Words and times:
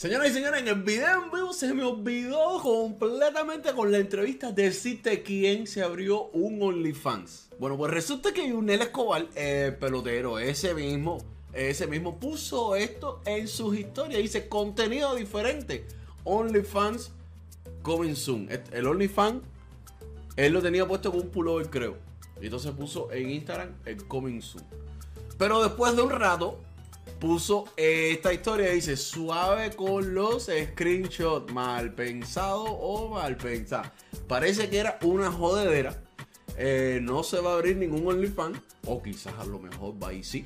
Señoras 0.00 0.30
y 0.30 0.32
señores, 0.32 0.62
en 0.62 0.68
el 0.68 0.82
video 0.82 1.24
en 1.24 1.30
vivo 1.30 1.52
se 1.52 1.74
me 1.74 1.84
olvidó 1.84 2.58
completamente 2.62 3.74
con 3.74 3.92
la 3.92 3.98
entrevista 3.98 4.50
decirte 4.50 5.22
quién 5.22 5.66
se 5.66 5.82
abrió 5.82 6.30
un 6.30 6.62
OnlyFans. 6.62 7.50
Bueno, 7.58 7.76
pues 7.76 7.92
resulta 7.92 8.32
que 8.32 8.48
Yunel 8.48 8.80
Escobar, 8.80 9.26
el 9.34 9.76
pelotero, 9.76 10.38
ese 10.38 10.72
mismo, 10.72 11.18
ese 11.52 11.86
mismo 11.86 12.18
puso 12.18 12.76
esto 12.76 13.20
en 13.26 13.46
sus 13.46 13.76
historias. 13.76 14.22
Dice 14.22 14.48
contenido 14.48 15.14
diferente. 15.14 15.84
OnlyFans 16.24 17.12
coming 17.82 18.14
soon. 18.14 18.48
El 18.72 18.86
OnlyFans, 18.86 19.42
él 20.36 20.54
lo 20.54 20.62
tenía 20.62 20.88
puesto 20.88 21.10
con 21.10 21.20
un 21.20 21.28
pullover, 21.28 21.68
creo. 21.68 21.98
Y 22.40 22.46
entonces 22.46 22.72
puso 22.72 23.12
en 23.12 23.28
Instagram 23.28 23.74
el 23.84 24.02
coming 24.06 24.40
soon. 24.40 24.64
Pero 25.36 25.62
después 25.62 25.94
de 25.94 26.00
un 26.00 26.10
rato, 26.10 26.58
puso 27.20 27.66
esta 27.76 28.32
historia. 28.32 28.70
Dice, 28.70 28.96
suave 28.96 29.70
con 29.76 30.14
los 30.14 30.50
screenshots. 30.50 31.52
Mal 31.52 31.94
pensado 31.94 32.64
o 32.64 33.10
mal 33.10 33.36
pensado. 33.36 33.90
Parece 34.26 34.68
que 34.68 34.78
era 34.78 34.98
una 35.02 35.30
jodedera. 35.30 36.02
Eh, 36.56 36.98
no 37.02 37.22
se 37.22 37.40
va 37.40 37.52
a 37.52 37.54
abrir 37.54 37.76
ningún 37.76 38.06
OnlyFans. 38.06 38.58
O 38.86 39.02
quizás 39.02 39.34
a 39.38 39.44
lo 39.44 39.60
mejor 39.60 40.02
va 40.02 40.12
y 40.12 40.24
sí. 40.24 40.42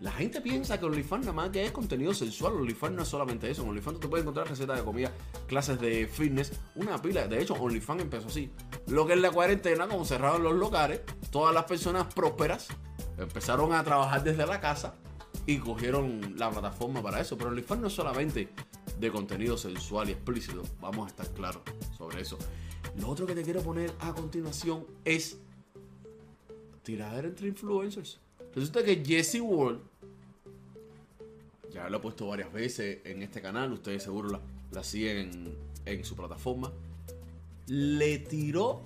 La 0.00 0.12
gente 0.12 0.42
piensa 0.42 0.78
que 0.78 0.84
OnlyFans 0.84 1.26
nada 1.26 1.32
más 1.32 1.50
que 1.50 1.64
es 1.64 1.72
contenido 1.72 2.14
sensual. 2.14 2.54
OnlyFans 2.54 2.94
no 2.94 3.02
es 3.02 3.08
solamente 3.08 3.50
eso. 3.50 3.62
En 3.62 3.70
OnlyFans 3.70 3.98
tú 3.98 4.08
puedes 4.08 4.22
encontrar 4.22 4.48
recetas 4.48 4.78
de 4.78 4.84
comida, 4.84 5.10
clases 5.48 5.80
de 5.80 6.06
fitness, 6.06 6.52
una 6.76 7.00
pila. 7.02 7.26
De 7.26 7.42
hecho, 7.42 7.54
OnlyFans 7.54 8.02
empezó 8.02 8.28
así. 8.28 8.50
Lo 8.86 9.06
que 9.06 9.14
es 9.14 9.20
la 9.20 9.30
cuarentena, 9.30 9.88
como 9.88 10.04
cerraron 10.04 10.42
los 10.42 10.54
locales, 10.54 11.00
todas 11.30 11.52
las 11.52 11.64
personas 11.64 12.12
prósperas 12.14 12.68
empezaron 13.18 13.72
a 13.72 13.82
trabajar 13.82 14.22
desde 14.22 14.46
la 14.46 14.60
casa 14.60 14.94
y 15.46 15.58
cogieron 15.58 16.34
la 16.36 16.50
plataforma 16.50 17.02
para 17.02 17.20
eso. 17.20 17.38
Pero 17.38 17.50
OnlyFans 17.50 17.80
no 17.80 17.86
es 17.86 17.92
solamente 17.92 18.48
de 18.98 19.10
contenido 19.10 19.56
sensual 19.56 20.08
y 20.08 20.12
explícito. 20.12 20.62
Vamos 20.80 21.06
a 21.06 21.08
estar 21.08 21.28
claros 21.32 21.62
sobre 21.96 22.20
eso. 22.20 22.38
Lo 22.98 23.08
otro 23.08 23.26
que 23.26 23.34
te 23.34 23.42
quiero 23.42 23.62
poner 23.62 23.92
a 24.00 24.12
continuación 24.12 24.86
es 25.04 25.38
tirar 26.82 27.24
entre 27.24 27.48
influencers. 27.48 28.18
Resulta 28.54 28.82
que 28.82 29.04
Jesse 29.04 29.40
Ward, 29.40 29.78
ya 31.70 31.90
lo 31.90 31.98
he 31.98 32.00
puesto 32.00 32.26
varias 32.28 32.52
veces 32.52 33.00
en 33.04 33.22
este 33.22 33.42
canal, 33.42 33.72
ustedes 33.72 34.02
seguro 34.02 34.30
la, 34.30 34.40
la 34.70 34.82
siguen 34.82 35.54
en, 35.84 36.04
su 36.04 36.16
plataforma, 36.16 36.72
le 37.66 38.18
tiró 38.18 38.82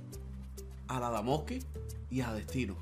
a 0.89 0.98
la 0.98 1.11
Damoski 1.11 1.61
y 2.11 2.20
a 2.20 2.33
Destino. 2.33 2.77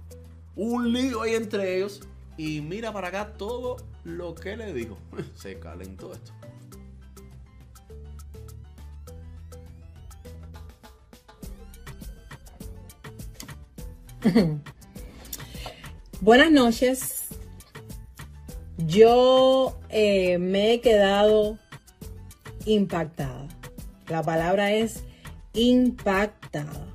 Un 0.57 0.93
lío 0.93 1.23
ahí 1.23 1.35
entre 1.35 1.77
ellos 1.77 2.01
y 2.39 2.61
mira 2.61 2.93
para 2.93 3.09
acá 3.09 3.33
todo 3.37 3.77
lo 4.05 4.35
que 4.35 4.57
le 4.57 4.73
dijo. 4.73 4.97
Se 5.35 5.59
calentó 5.59 6.13
esto. 6.13 6.33
Buenas 16.21 16.51
noches. 16.53 17.27
Yo 18.79 19.79
eh, 19.89 20.39
me 20.39 20.75
he 20.75 20.81
quedado 20.81 21.59
impactada. 22.65 23.49
La 24.07 24.23
palabra 24.23 24.73
es 24.73 25.03
impactada. 25.55 26.87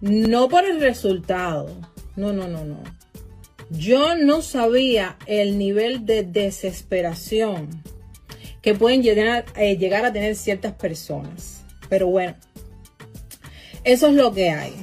No 0.00 0.48
por 0.48 0.64
el 0.64 0.80
resultado. 0.80 1.68
No, 2.16 2.32
no, 2.32 2.48
no, 2.48 2.64
no 2.64 2.99
yo 3.70 4.16
no 4.16 4.42
sabía 4.42 5.16
el 5.26 5.56
nivel 5.56 6.04
de 6.04 6.24
desesperación 6.24 7.82
que 8.62 8.74
pueden 8.74 9.02
llegar, 9.02 9.46
eh, 9.56 9.76
llegar 9.76 10.04
a 10.04 10.12
tener 10.12 10.36
ciertas 10.36 10.74
personas. 10.74 11.64
Pero 11.88 12.08
bueno, 12.08 12.36
eso 13.84 14.08
es 14.08 14.14
lo 14.14 14.32
que 14.32 14.50
hay. 14.50 14.74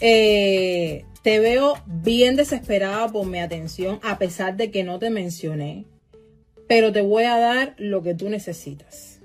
Eh, 0.00 1.04
te 1.22 1.38
veo 1.38 1.74
bien 1.86 2.36
desesperada 2.36 3.08
por 3.08 3.26
mi 3.26 3.38
atención, 3.38 4.00
a 4.02 4.18
pesar 4.18 4.56
de 4.56 4.70
que 4.70 4.84
no 4.84 4.98
te 4.98 5.10
mencioné. 5.10 5.84
Pero 6.66 6.92
te 6.92 7.00
voy 7.00 7.24
a 7.24 7.38
dar 7.38 7.74
lo 7.78 8.02
que 8.02 8.14
tú 8.14 8.28
necesitas. 8.28 9.20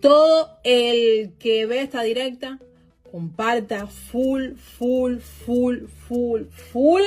Todo 0.00 0.58
el 0.64 1.32
que 1.38 1.66
ve 1.66 1.80
esta 1.80 2.02
directa 2.02 2.58
comparta 3.16 3.86
full, 3.86 4.56
full, 4.56 5.20
full, 5.20 5.86
full, 6.06 6.42
full, 6.70 7.02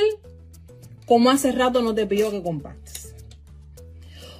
como 1.05 1.29
hace 1.29 1.51
rato 1.51 1.83
no 1.83 1.93
te 1.93 2.07
pido 2.07 2.31
que 2.31 2.41
compartas. 2.41 3.13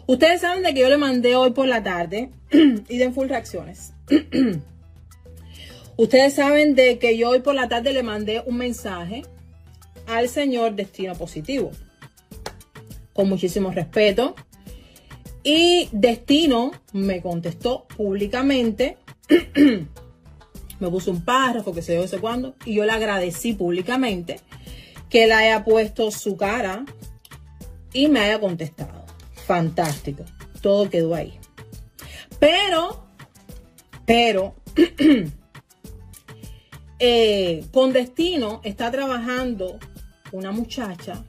Ustedes 0.08 0.41
saben 0.41 0.63
de 0.63 0.74
que 0.74 0.79
yo 0.79 0.90
le 0.90 0.97
mandé 0.97 1.35
hoy 1.35 1.52
por 1.52 1.68
la 1.68 1.84
tarde 1.84 2.31
y 2.52 2.97
den 2.97 3.13
full 3.13 3.28
reacciones. 3.28 3.94
Ustedes 5.96 6.34
saben 6.34 6.74
de 6.74 6.97
que 6.97 7.16
yo 7.16 7.29
hoy 7.29 7.41
por 7.41 7.53
la 7.53 7.69
tarde 7.69 7.94
le 7.94 8.02
mandé 8.02 8.41
un 8.47 8.58
mensaje 8.58 9.22
al 10.08 10.28
señor 10.28 10.74
Destino 10.74 11.13
Positivo. 11.13 11.69
Con 13.13 13.29
muchísimo 13.29 13.69
respeto. 13.69 14.34
Y 15.44 15.88
Destino 15.91 16.72
me 16.94 17.22
contestó 17.22 17.85
públicamente 17.96 18.97
me 20.79 20.90
puso 20.90 21.12
un 21.12 21.23
párrafo, 21.23 21.73
que 21.73 21.81
se 21.81 21.95
yo, 21.95 22.01
no 22.01 22.07
sé 22.07 22.19
cuándo, 22.19 22.56
y 22.66 22.75
yo 22.75 22.85
le 22.85 22.91
agradecí 22.91 23.53
públicamente 23.53 24.40
que 25.09 25.25
él 25.25 25.31
haya 25.31 25.63
puesto 25.63 26.12
su 26.12 26.38
cara 26.38 26.85
y 27.94 28.07
me 28.07 28.19
haya 28.19 28.40
contestado. 28.40 29.06
Fantástico. 29.45 30.23
Todo 30.62 30.90
quedó 30.90 31.16
ahí. 31.16 31.40
Pero, 32.40 33.06
pero, 34.06 34.56
eh, 37.00 37.66
con 37.72 37.91
destino 37.91 38.61
está 38.63 38.91
trabajando 38.91 39.79
una 40.31 40.51
muchacha 40.51 41.25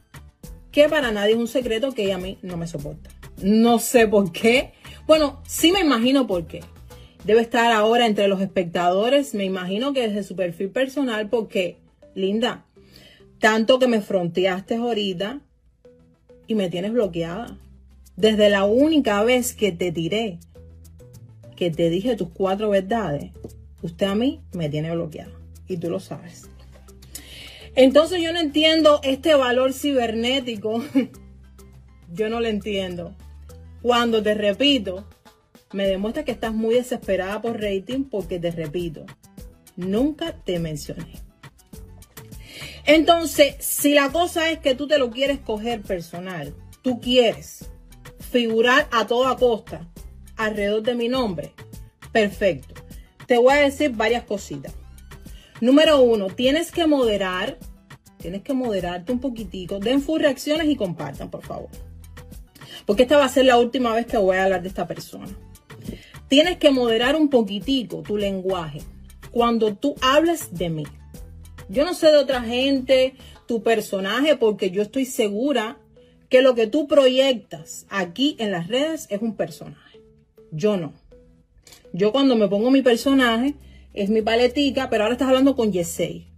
que 0.70 0.88
para 0.88 1.10
nadie 1.10 1.32
es 1.32 1.38
un 1.38 1.48
secreto 1.48 1.92
que 1.92 2.04
ella 2.04 2.16
a 2.16 2.18
mí 2.18 2.38
no 2.42 2.56
me 2.56 2.66
soporta. 2.66 3.10
No 3.42 3.78
sé 3.78 4.06
por 4.06 4.30
qué. 4.30 4.74
Bueno, 5.06 5.42
sí 5.48 5.72
me 5.72 5.80
imagino 5.80 6.26
por 6.26 6.46
qué 6.46 6.60
debe 7.24 7.40
estar 7.40 7.72
ahora 7.72 8.06
entre 8.06 8.28
los 8.28 8.40
espectadores, 8.40 9.34
me 9.34 9.44
imagino 9.44 9.92
que 9.92 10.08
desde 10.08 10.22
su 10.22 10.36
perfil 10.36 10.70
personal, 10.70 11.28
porque, 11.28 11.76
Linda, 12.14 12.64
tanto 13.38 13.78
que 13.78 13.88
me 13.88 14.00
fronteaste 14.00 14.76
ahorita 14.76 15.40
y 16.46 16.54
me 16.54 16.68
tienes 16.68 16.92
bloqueada. 16.92 17.56
Desde 18.16 18.50
la 18.50 18.64
única 18.64 19.22
vez 19.22 19.54
que 19.54 19.72
te 19.72 19.92
tiré, 19.92 20.38
que 21.56 21.70
te 21.70 21.88
dije 21.90 22.16
tus 22.16 22.28
cuatro 22.30 22.70
verdades, 22.70 23.30
usted 23.82 24.06
a 24.06 24.14
mí 24.14 24.40
me 24.52 24.68
tiene 24.68 24.94
bloqueada. 24.94 25.32
Y 25.68 25.76
tú 25.76 25.88
lo 25.88 26.00
sabes. 26.00 26.50
Entonces 27.76 28.20
yo 28.20 28.32
no 28.32 28.40
entiendo 28.40 29.00
este 29.04 29.34
valor 29.34 29.72
cibernético. 29.72 30.82
yo 32.12 32.28
no 32.28 32.40
lo 32.40 32.46
entiendo. 32.46 33.14
Cuando 33.80 34.22
te 34.22 34.34
repito, 34.34 35.06
me 35.72 35.86
demuestra 35.86 36.24
que 36.24 36.32
estás 36.32 36.52
muy 36.52 36.74
desesperada 36.74 37.40
por 37.40 37.60
rating 37.60 38.04
porque 38.04 38.38
te 38.38 38.50
repito, 38.50 39.06
nunca 39.76 40.32
te 40.32 40.58
mencioné. 40.58 41.14
Entonces, 42.86 43.54
si 43.60 43.94
la 43.94 44.10
cosa 44.10 44.50
es 44.50 44.58
que 44.58 44.74
tú 44.74 44.88
te 44.88 44.98
lo 44.98 45.10
quieres 45.10 45.38
coger 45.38 45.82
personal, 45.82 46.54
tú 46.82 47.00
quieres 47.00 47.70
figurar 48.18 48.88
a 48.90 49.06
toda 49.06 49.36
costa 49.36 49.88
alrededor 50.36 50.82
de 50.82 50.94
mi 50.94 51.08
nombre, 51.08 51.52
perfecto. 52.10 52.74
Te 53.26 53.38
voy 53.38 53.54
a 53.54 53.60
decir 53.60 53.90
varias 53.90 54.24
cositas. 54.24 54.74
Número 55.60 56.00
uno, 56.00 56.28
tienes 56.28 56.72
que 56.72 56.86
moderar, 56.86 57.58
tienes 58.16 58.42
que 58.42 58.54
moderarte 58.54 59.12
un 59.12 59.20
poquitico, 59.20 59.78
den 59.78 60.02
full 60.02 60.20
reacciones 60.20 60.66
y 60.68 60.74
compartan, 60.74 61.30
por 61.30 61.44
favor. 61.44 61.68
Porque 62.86 63.02
esta 63.02 63.18
va 63.18 63.26
a 63.26 63.28
ser 63.28 63.44
la 63.44 63.58
última 63.58 63.94
vez 63.94 64.06
que 64.06 64.16
voy 64.16 64.36
a 64.38 64.44
hablar 64.44 64.62
de 64.62 64.68
esta 64.68 64.88
persona 64.88 65.28
tienes 66.30 66.58
que 66.58 66.70
moderar 66.70 67.16
un 67.16 67.28
poquitico 67.28 68.02
tu 68.02 68.16
lenguaje 68.16 68.80
cuando 69.32 69.74
tú 69.74 69.96
hablas 70.00 70.54
de 70.54 70.70
mí. 70.70 70.84
Yo 71.68 71.84
no 71.84 71.92
sé 71.92 72.06
de 72.06 72.18
otra 72.18 72.40
gente, 72.40 73.14
tu 73.46 73.62
personaje, 73.64 74.36
porque 74.36 74.70
yo 74.70 74.80
estoy 74.80 75.06
segura 75.06 75.76
que 76.28 76.40
lo 76.40 76.54
que 76.54 76.68
tú 76.68 76.86
proyectas 76.86 77.84
aquí 77.90 78.36
en 78.38 78.52
las 78.52 78.68
redes 78.68 79.08
es 79.10 79.20
un 79.20 79.34
personaje. 79.34 80.00
Yo 80.52 80.76
no. 80.76 80.94
Yo 81.92 82.12
cuando 82.12 82.36
me 82.36 82.46
pongo 82.46 82.70
mi 82.70 82.82
personaje 82.82 83.56
es 83.92 84.08
mi 84.08 84.22
paletica, 84.22 84.88
pero 84.88 85.02
ahora 85.02 85.14
estás 85.14 85.28
hablando 85.28 85.56
con 85.56 85.72
Yesey. 85.72 86.28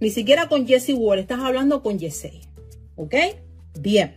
Ni 0.00 0.08
siquiera 0.08 0.48
con 0.48 0.66
Jesse 0.66 0.94
Ward, 0.94 1.20
estás 1.20 1.40
hablando 1.40 1.82
con 1.82 1.98
Yesey. 1.98 2.40
¿Ok? 2.96 3.14
Bien. 3.78 4.16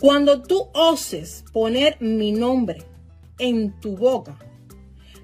Cuando 0.00 0.42
tú 0.42 0.70
oses 0.74 1.44
poner 1.52 1.96
mi 2.00 2.32
nombre 2.32 2.78
en 3.38 3.78
tu 3.80 3.96
boca. 3.96 4.38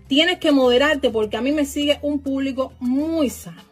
Tienes 0.09 0.39
que 0.39 0.53
moderarte 0.53 1.11
porque 1.11 1.37
a 1.37 1.41
mí 1.43 1.53
me 1.53 1.65
sigue 1.65 1.99
un 2.03 2.21
público 2.21 2.73
muy 2.81 3.31
sano. 3.31 3.63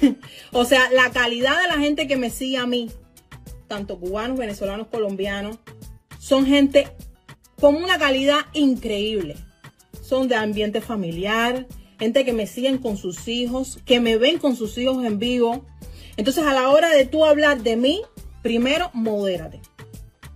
o 0.52 0.64
sea, 0.64 0.90
la 0.90 1.10
calidad 1.10 1.60
de 1.60 1.68
la 1.68 1.78
gente 1.78 2.06
que 2.06 2.16
me 2.16 2.30
sigue 2.30 2.56
a 2.56 2.66
mí, 2.66 2.90
tanto 3.68 3.98
cubanos, 3.98 4.38
venezolanos, 4.38 4.88
colombianos, 4.88 5.58
son 6.18 6.46
gente 6.46 6.88
con 7.60 7.76
una 7.76 7.98
calidad 7.98 8.46
increíble. 8.54 9.36
Son 10.02 10.26
de 10.26 10.34
ambiente 10.34 10.80
familiar, 10.80 11.66
gente 11.98 12.24
que 12.24 12.32
me 12.32 12.46
siguen 12.46 12.78
con 12.78 12.96
sus 12.96 13.28
hijos, 13.28 13.78
que 13.84 14.00
me 14.00 14.16
ven 14.16 14.38
con 14.38 14.56
sus 14.56 14.76
hijos 14.78 15.04
en 15.04 15.18
vivo. 15.18 15.64
Entonces 16.16 16.44
a 16.44 16.52
la 16.52 16.70
hora 16.70 16.90
de 16.90 17.06
tú 17.06 17.24
hablar 17.24 17.62
de 17.62 17.76
mí, 17.76 18.02
primero 18.42 18.90
modérate. 18.94 19.60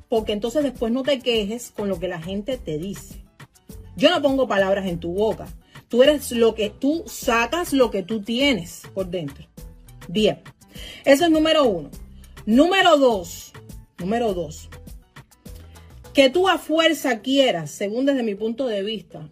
Porque 0.09 0.33
entonces 0.33 0.63
después 0.63 0.93
no 0.93 1.03
te 1.03 1.19
quejes 1.19 1.71
con 1.71 1.89
lo 1.89 1.99
que 1.99 2.09
la 2.09 2.21
gente 2.21 2.57
te 2.57 2.79
dice. 2.79 3.25
Yo 3.97 4.11
no 4.11 4.21
pongo 4.23 4.49
palabras 4.49 4.87
en 4.87 4.99
tu 4.99 5.13
boca. 5.13 5.47
Tú 5.89 6.03
eres 6.03 6.33
lo 6.33 6.55
que 6.55 6.71
tú 6.71 7.05
sacas, 7.07 7.73
lo 7.73 7.91
que 7.91 8.03
tú 8.03 8.23
tienes 8.23 8.83
por 8.95 9.09
dentro. 9.09 9.47
Bien, 10.09 10.41
eso 11.05 11.25
es 11.25 11.31
número 11.31 11.65
uno. 11.65 11.91
Número 12.47 12.99
dos, 12.99 13.53
número 13.99 14.35
dos. 14.35 14.69
Que 16.13 16.31
tú 16.31 16.49
a 16.49 16.59
fuerza 16.59 17.21
quieras, 17.21 17.71
según 17.71 18.07
desde 18.07 18.23
mi 18.23 18.35
punto 18.35 18.67
de 18.67 18.83
vista, 18.83 19.29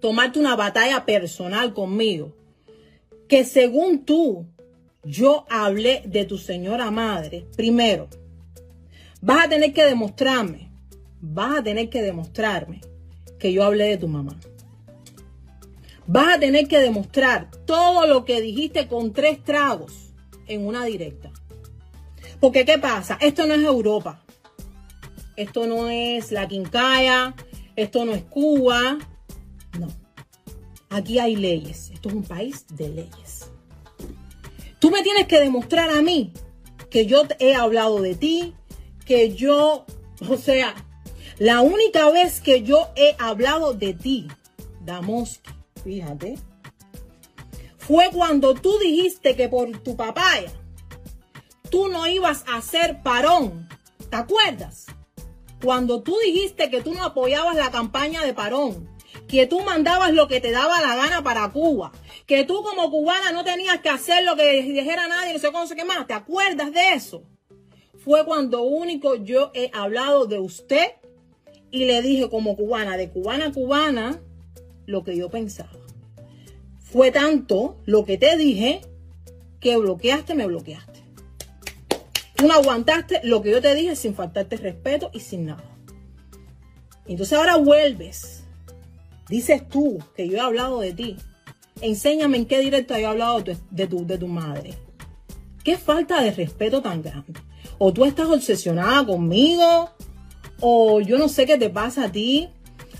tomarte 0.00 0.38
una 0.38 0.56
batalla 0.56 1.04
personal 1.04 1.72
conmigo. 1.72 2.34
Que 3.28 3.44
según 3.44 4.04
tú, 4.04 4.46
yo 5.04 5.46
hablé 5.48 6.02
de 6.06 6.24
tu 6.24 6.38
señora 6.38 6.90
madre. 6.90 7.46
Primero, 7.56 8.08
vas 9.24 9.46
a 9.46 9.48
tener 9.48 9.72
que 9.72 9.84
demostrarme, 9.86 10.70
vas 11.22 11.60
a 11.60 11.62
tener 11.62 11.88
que 11.88 12.02
demostrarme 12.02 12.82
que 13.38 13.54
yo 13.54 13.64
hablé 13.64 13.88
de 13.88 13.96
tu 13.96 14.06
mamá. 14.06 14.38
Vas 16.06 16.36
a 16.36 16.38
tener 16.38 16.68
que 16.68 16.78
demostrar 16.78 17.50
todo 17.64 18.06
lo 18.06 18.26
que 18.26 18.42
dijiste 18.42 18.86
con 18.86 19.14
tres 19.14 19.42
tragos 19.42 20.12
en 20.46 20.66
una 20.66 20.84
directa. 20.84 21.30
Porque 22.38 22.66
¿qué 22.66 22.78
pasa? 22.78 23.16
Esto 23.18 23.46
no 23.46 23.54
es 23.54 23.62
Europa. 23.62 24.22
Esto 25.36 25.66
no 25.66 25.88
es 25.88 26.30
la 26.30 26.46
Quincaya. 26.46 27.34
Esto 27.76 28.04
no 28.04 28.12
es 28.12 28.24
Cuba. 28.24 28.98
No. 29.80 29.88
Aquí 30.90 31.18
hay 31.18 31.36
leyes. 31.36 31.90
Esto 31.94 32.10
es 32.10 32.14
un 32.14 32.24
país 32.24 32.66
de 32.74 32.90
leyes. 32.90 33.50
Tú 34.78 34.90
me 34.90 35.02
tienes 35.02 35.26
que 35.26 35.40
demostrar 35.40 35.88
a 35.88 36.02
mí 36.02 36.34
que 36.90 37.06
yo 37.06 37.22
he 37.38 37.54
hablado 37.54 38.02
de 38.02 38.14
ti, 38.14 38.54
que 39.04 39.34
yo, 39.34 39.86
o 40.28 40.36
sea, 40.36 40.74
la 41.38 41.60
única 41.60 42.10
vez 42.10 42.40
que 42.40 42.62
yo 42.62 42.88
he 42.96 43.16
hablado 43.18 43.74
de 43.74 43.94
ti, 43.94 44.28
Damoski, 44.84 45.50
fíjate, 45.82 46.38
fue 47.78 48.10
cuando 48.12 48.54
tú 48.54 48.78
dijiste 48.78 49.36
que 49.36 49.48
por 49.48 49.70
tu 49.78 49.96
papaya 49.96 50.52
tú 51.70 51.88
no 51.88 52.06
ibas 52.06 52.44
a 52.48 52.56
hacer 52.56 53.02
parón. 53.02 53.68
¿Te 54.10 54.16
acuerdas? 54.16 54.86
Cuando 55.62 56.02
tú 56.02 56.16
dijiste 56.24 56.70
que 56.70 56.82
tú 56.82 56.94
no 56.94 57.04
apoyabas 57.04 57.56
la 57.56 57.70
campaña 57.70 58.22
de 58.24 58.32
parón, 58.32 58.88
que 59.26 59.46
tú 59.46 59.60
mandabas 59.60 60.12
lo 60.12 60.28
que 60.28 60.40
te 60.40 60.52
daba 60.52 60.80
la 60.80 60.94
gana 60.94 61.22
para 61.22 61.50
Cuba, 61.50 61.92
que 62.26 62.44
tú 62.44 62.62
como 62.62 62.90
cubana 62.90 63.32
no 63.32 63.44
tenías 63.44 63.80
que 63.80 63.88
hacer 63.88 64.24
lo 64.24 64.36
que 64.36 64.62
dijera 64.62 65.08
nadie, 65.08 65.32
no 65.32 65.38
sé 65.38 65.50
cómo, 65.50 65.66
sé 65.66 65.74
qué 65.74 65.84
más. 65.84 66.06
¿Te 66.06 66.14
acuerdas 66.14 66.72
de 66.72 66.92
eso? 66.92 67.24
Fue 68.04 68.26
cuando 68.26 68.62
único 68.64 69.14
yo 69.14 69.50
he 69.54 69.70
hablado 69.72 70.26
de 70.26 70.38
usted 70.38 70.92
y 71.70 71.86
le 71.86 72.02
dije 72.02 72.28
como 72.28 72.54
cubana, 72.54 72.98
de 72.98 73.08
cubana 73.08 73.46
a 73.46 73.52
cubana, 73.52 74.20
lo 74.84 75.04
que 75.04 75.16
yo 75.16 75.30
pensaba. 75.30 75.72
Fue 76.80 77.10
tanto 77.10 77.78
lo 77.86 78.04
que 78.04 78.18
te 78.18 78.36
dije 78.36 78.82
que 79.58 79.78
bloqueaste, 79.78 80.34
me 80.34 80.46
bloqueaste. 80.46 81.00
Tú 82.36 82.46
no 82.46 82.52
aguantaste 82.52 83.20
lo 83.24 83.40
que 83.40 83.52
yo 83.52 83.62
te 83.62 83.74
dije 83.74 83.96
sin 83.96 84.14
faltarte 84.14 84.58
respeto 84.58 85.10
y 85.14 85.20
sin 85.20 85.46
nada. 85.46 85.64
Entonces 87.06 87.38
ahora 87.38 87.56
vuelves. 87.56 88.44
Dices 89.30 89.66
tú 89.66 89.98
que 90.14 90.28
yo 90.28 90.36
he 90.36 90.40
hablado 90.40 90.80
de 90.80 90.92
ti. 90.92 91.16
Enséñame 91.80 92.36
en 92.36 92.44
qué 92.44 92.60
directo 92.60 92.94
he 92.94 93.06
hablado 93.06 93.42
de 93.42 93.86
tu, 93.86 94.06
de 94.06 94.18
tu 94.18 94.28
madre. 94.28 94.74
Qué 95.64 95.78
falta 95.78 96.20
de 96.20 96.32
respeto 96.32 96.82
tan 96.82 97.00
grande. 97.02 97.40
O 97.86 97.92
tú 97.92 98.06
estás 98.06 98.28
obsesionada 98.28 99.04
conmigo, 99.04 99.90
o 100.58 101.02
yo 101.02 101.18
no 101.18 101.28
sé 101.28 101.44
qué 101.44 101.58
te 101.58 101.68
pasa 101.68 102.04
a 102.04 102.10
ti. 102.10 102.48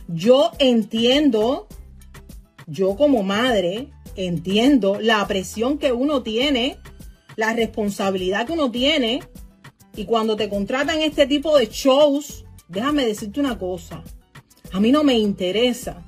Yo 0.08 0.50
entiendo 0.58 1.68
yo 2.66 2.94
como 2.94 3.22
madre 3.22 3.88
entiendo 4.14 4.98
la 5.00 5.26
presión 5.26 5.78
que 5.78 5.92
uno 5.92 6.22
tiene, 6.22 6.76
la 7.34 7.54
responsabilidad 7.54 8.46
que 8.46 8.52
uno 8.52 8.70
tiene. 8.70 9.22
Y 9.96 10.04
cuando 10.04 10.36
te 10.36 10.50
contratan 10.50 11.00
este 11.00 11.26
tipo 11.26 11.56
de 11.56 11.66
shows, 11.72 12.44
déjame 12.68 13.06
decirte 13.06 13.40
una 13.40 13.58
cosa. 13.58 14.04
A 14.70 14.80
mí 14.80 14.92
no 14.92 15.02
me 15.02 15.16
interesa 15.18 16.04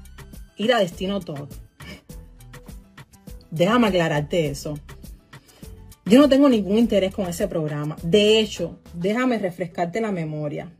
ir 0.58 0.75
a 0.75 0.81
Destino 0.81 1.20
Talk. 1.20 1.49
Déjame 3.50 3.87
aclararte 3.87 4.49
eso. 4.50 4.78
Yo 6.06 6.20
no 6.20 6.28
tengo 6.28 6.48
ningún 6.48 6.78
interés 6.78 7.12
con 7.12 7.26
ese 7.26 7.48
programa. 7.48 7.96
De 8.00 8.38
hecho, 8.38 8.78
déjame 8.94 9.38
refrescarte 9.38 10.00
la 10.00 10.12
memoria. 10.12 10.70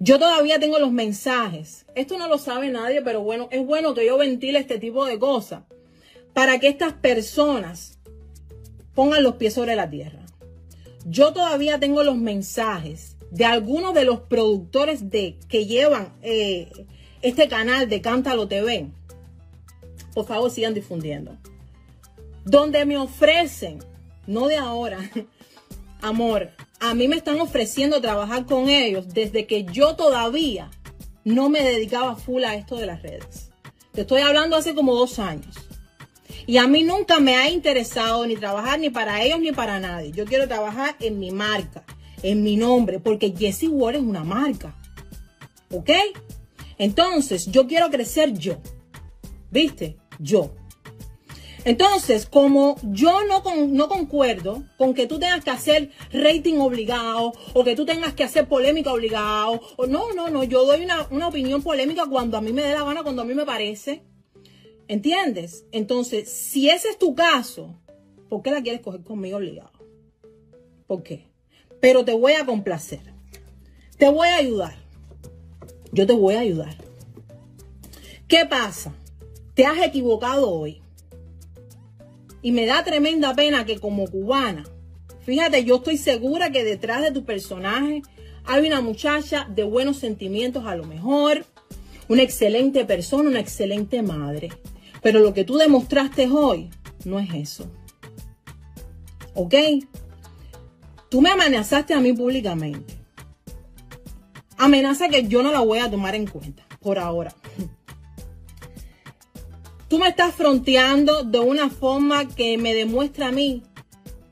Yo 0.00 0.18
todavía 0.18 0.58
tengo 0.58 0.80
los 0.80 0.90
mensajes. 0.90 1.86
Esto 1.94 2.18
no 2.18 2.26
lo 2.26 2.36
sabe 2.36 2.70
nadie, 2.70 3.02
pero 3.02 3.22
bueno, 3.22 3.46
es 3.52 3.64
bueno 3.64 3.94
que 3.94 4.04
yo 4.04 4.18
ventile 4.18 4.58
este 4.58 4.80
tipo 4.80 5.06
de 5.06 5.20
cosas 5.20 5.62
para 6.34 6.58
que 6.58 6.66
estas 6.66 6.92
personas 6.94 8.00
pongan 8.96 9.22
los 9.22 9.36
pies 9.36 9.54
sobre 9.54 9.76
la 9.76 9.88
tierra. 9.88 10.26
Yo 11.04 11.32
todavía 11.32 11.78
tengo 11.78 12.02
los 12.02 12.16
mensajes 12.16 13.16
de 13.30 13.44
algunos 13.44 13.94
de 13.94 14.04
los 14.04 14.22
productores 14.22 15.08
de 15.08 15.38
que 15.48 15.66
llevan 15.66 16.12
eh, 16.22 16.68
este 17.22 17.46
canal 17.46 17.88
de 17.88 18.00
Cántalo 18.00 18.48
TV. 18.48 18.88
Por 20.14 20.26
favor, 20.26 20.50
sigan 20.50 20.74
difundiendo. 20.74 21.36
Donde 22.44 22.84
me 22.86 22.96
ofrecen, 22.96 23.78
no 24.26 24.46
de 24.48 24.56
ahora, 24.56 24.98
amor, 26.00 26.50
a 26.80 26.94
mí 26.94 27.08
me 27.08 27.16
están 27.16 27.40
ofreciendo 27.40 28.00
trabajar 28.00 28.46
con 28.46 28.68
ellos 28.68 29.12
desde 29.12 29.46
que 29.46 29.64
yo 29.64 29.96
todavía 29.96 30.70
no 31.24 31.48
me 31.48 31.62
dedicaba 31.62 32.16
full 32.16 32.44
a 32.44 32.54
esto 32.54 32.76
de 32.76 32.86
las 32.86 33.02
redes. 33.02 33.50
Te 33.92 34.02
estoy 34.02 34.20
hablando 34.20 34.56
hace 34.56 34.74
como 34.74 34.94
dos 34.94 35.18
años. 35.18 35.56
Y 36.46 36.58
a 36.58 36.68
mí 36.68 36.84
nunca 36.84 37.18
me 37.18 37.34
ha 37.34 37.50
interesado 37.50 38.26
ni 38.26 38.36
trabajar 38.36 38.78
ni 38.78 38.90
para 38.90 39.22
ellos 39.22 39.40
ni 39.40 39.52
para 39.52 39.80
nadie. 39.80 40.12
Yo 40.12 40.24
quiero 40.24 40.46
trabajar 40.46 40.94
en 41.00 41.18
mi 41.18 41.32
marca, 41.32 41.82
en 42.22 42.42
mi 42.42 42.56
nombre, 42.56 43.00
porque 43.00 43.34
Jessie 43.36 43.68
Ward 43.68 43.96
es 43.96 44.02
una 44.02 44.22
marca. 44.22 44.76
¿Ok? 45.72 45.90
Entonces, 46.78 47.46
yo 47.46 47.66
quiero 47.66 47.90
crecer 47.90 48.32
yo. 48.34 48.58
¿Viste? 49.50 49.96
Yo. 50.18 50.54
Entonces, 51.66 52.26
como 52.26 52.76
yo 52.84 53.24
no, 53.24 53.42
no 53.66 53.88
concuerdo 53.88 54.62
con 54.78 54.94
que 54.94 55.08
tú 55.08 55.18
tengas 55.18 55.42
que 55.42 55.50
hacer 55.50 55.90
rating 56.12 56.58
obligado 56.58 57.32
o 57.54 57.64
que 57.64 57.74
tú 57.74 57.84
tengas 57.84 58.14
que 58.14 58.22
hacer 58.22 58.46
polémica 58.46 58.92
obligado, 58.92 59.60
o 59.76 59.86
no, 59.88 60.12
no, 60.12 60.30
no, 60.30 60.44
yo 60.44 60.64
doy 60.64 60.84
una, 60.84 61.08
una 61.10 61.26
opinión 61.26 61.64
polémica 61.64 62.06
cuando 62.08 62.36
a 62.36 62.40
mí 62.40 62.52
me 62.52 62.62
dé 62.62 62.72
la 62.72 62.84
gana, 62.84 63.02
cuando 63.02 63.22
a 63.22 63.24
mí 63.24 63.34
me 63.34 63.44
parece. 63.44 64.04
¿Entiendes? 64.86 65.66
Entonces, 65.72 66.30
si 66.30 66.70
ese 66.70 66.90
es 66.90 66.98
tu 67.00 67.16
caso, 67.16 67.74
¿por 68.28 68.42
qué 68.42 68.52
la 68.52 68.62
quieres 68.62 68.80
coger 68.80 69.02
conmigo 69.02 69.38
obligado? 69.38 69.72
¿Por 70.86 71.02
qué? 71.02 71.26
Pero 71.80 72.04
te 72.04 72.12
voy 72.12 72.34
a 72.34 72.46
complacer. 72.46 73.00
Te 73.98 74.08
voy 74.08 74.28
a 74.28 74.36
ayudar. 74.36 74.76
Yo 75.90 76.06
te 76.06 76.12
voy 76.12 76.36
a 76.36 76.40
ayudar. 76.40 76.76
¿Qué 78.28 78.46
pasa? 78.46 78.94
Te 79.54 79.66
has 79.66 79.82
equivocado 79.82 80.48
hoy. 80.48 80.80
Y 82.46 82.52
me 82.52 82.64
da 82.64 82.84
tremenda 82.84 83.34
pena 83.34 83.66
que 83.66 83.80
como 83.80 84.06
cubana, 84.06 84.62
fíjate, 85.24 85.64
yo 85.64 85.78
estoy 85.78 85.96
segura 85.96 86.52
que 86.52 86.62
detrás 86.62 87.02
de 87.02 87.10
tu 87.10 87.24
personaje 87.24 88.02
hay 88.44 88.64
una 88.68 88.80
muchacha 88.80 89.48
de 89.52 89.64
buenos 89.64 89.96
sentimientos 89.96 90.64
a 90.64 90.76
lo 90.76 90.84
mejor, 90.84 91.44
una 92.06 92.22
excelente 92.22 92.84
persona, 92.84 93.30
una 93.30 93.40
excelente 93.40 94.00
madre. 94.00 94.50
Pero 95.02 95.18
lo 95.18 95.34
que 95.34 95.42
tú 95.42 95.56
demostraste 95.56 96.28
hoy 96.28 96.70
no 97.04 97.18
es 97.18 97.34
eso. 97.34 97.68
¿Ok? 99.34 99.54
Tú 101.08 101.20
me 101.22 101.30
amenazaste 101.30 101.94
a 101.94 102.00
mí 102.00 102.12
públicamente. 102.12 102.94
Amenaza 104.56 105.08
que 105.08 105.26
yo 105.26 105.42
no 105.42 105.50
la 105.50 105.62
voy 105.62 105.80
a 105.80 105.90
tomar 105.90 106.14
en 106.14 106.28
cuenta 106.28 106.64
por 106.78 107.00
ahora 107.00 107.34
tú 109.88 109.98
me 109.98 110.08
estás 110.08 110.34
fronteando 110.34 111.22
de 111.24 111.38
una 111.38 111.70
forma 111.70 112.28
que 112.28 112.58
me 112.58 112.74
demuestra 112.74 113.28
a 113.28 113.32
mí 113.32 113.62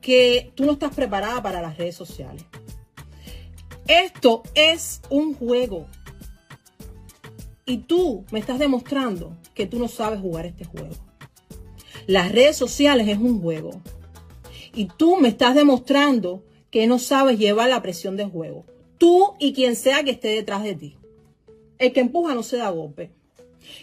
que 0.00 0.52
tú 0.54 0.64
no 0.66 0.72
estás 0.72 0.94
preparada 0.94 1.42
para 1.42 1.62
las 1.62 1.78
redes 1.78 1.96
sociales. 1.96 2.44
Esto 3.86 4.42
es 4.54 5.00
un 5.10 5.34
juego. 5.34 5.86
Y 7.66 7.78
tú 7.78 8.24
me 8.30 8.38
estás 8.38 8.58
demostrando 8.58 9.36
que 9.54 9.66
tú 9.66 9.78
no 9.78 9.88
sabes 9.88 10.20
jugar 10.20 10.46
este 10.46 10.64
juego. 10.64 10.94
Las 12.06 12.32
redes 12.32 12.56
sociales 12.56 13.08
es 13.08 13.18
un 13.18 13.40
juego. 13.40 13.80
Y 14.74 14.86
tú 14.86 15.16
me 15.16 15.28
estás 15.28 15.54
demostrando 15.54 16.44
que 16.70 16.86
no 16.86 16.98
sabes 16.98 17.38
llevar 17.38 17.70
la 17.70 17.80
presión 17.80 18.16
del 18.16 18.30
juego. 18.30 18.64
Tú 18.98 19.34
y 19.38 19.52
quien 19.54 19.76
sea 19.76 20.02
que 20.02 20.10
esté 20.10 20.28
detrás 20.28 20.62
de 20.62 20.74
ti. 20.74 20.98
El 21.78 21.92
que 21.92 22.00
empuja 22.00 22.34
no 22.34 22.42
se 22.42 22.58
da 22.58 22.70
golpe. 22.70 23.10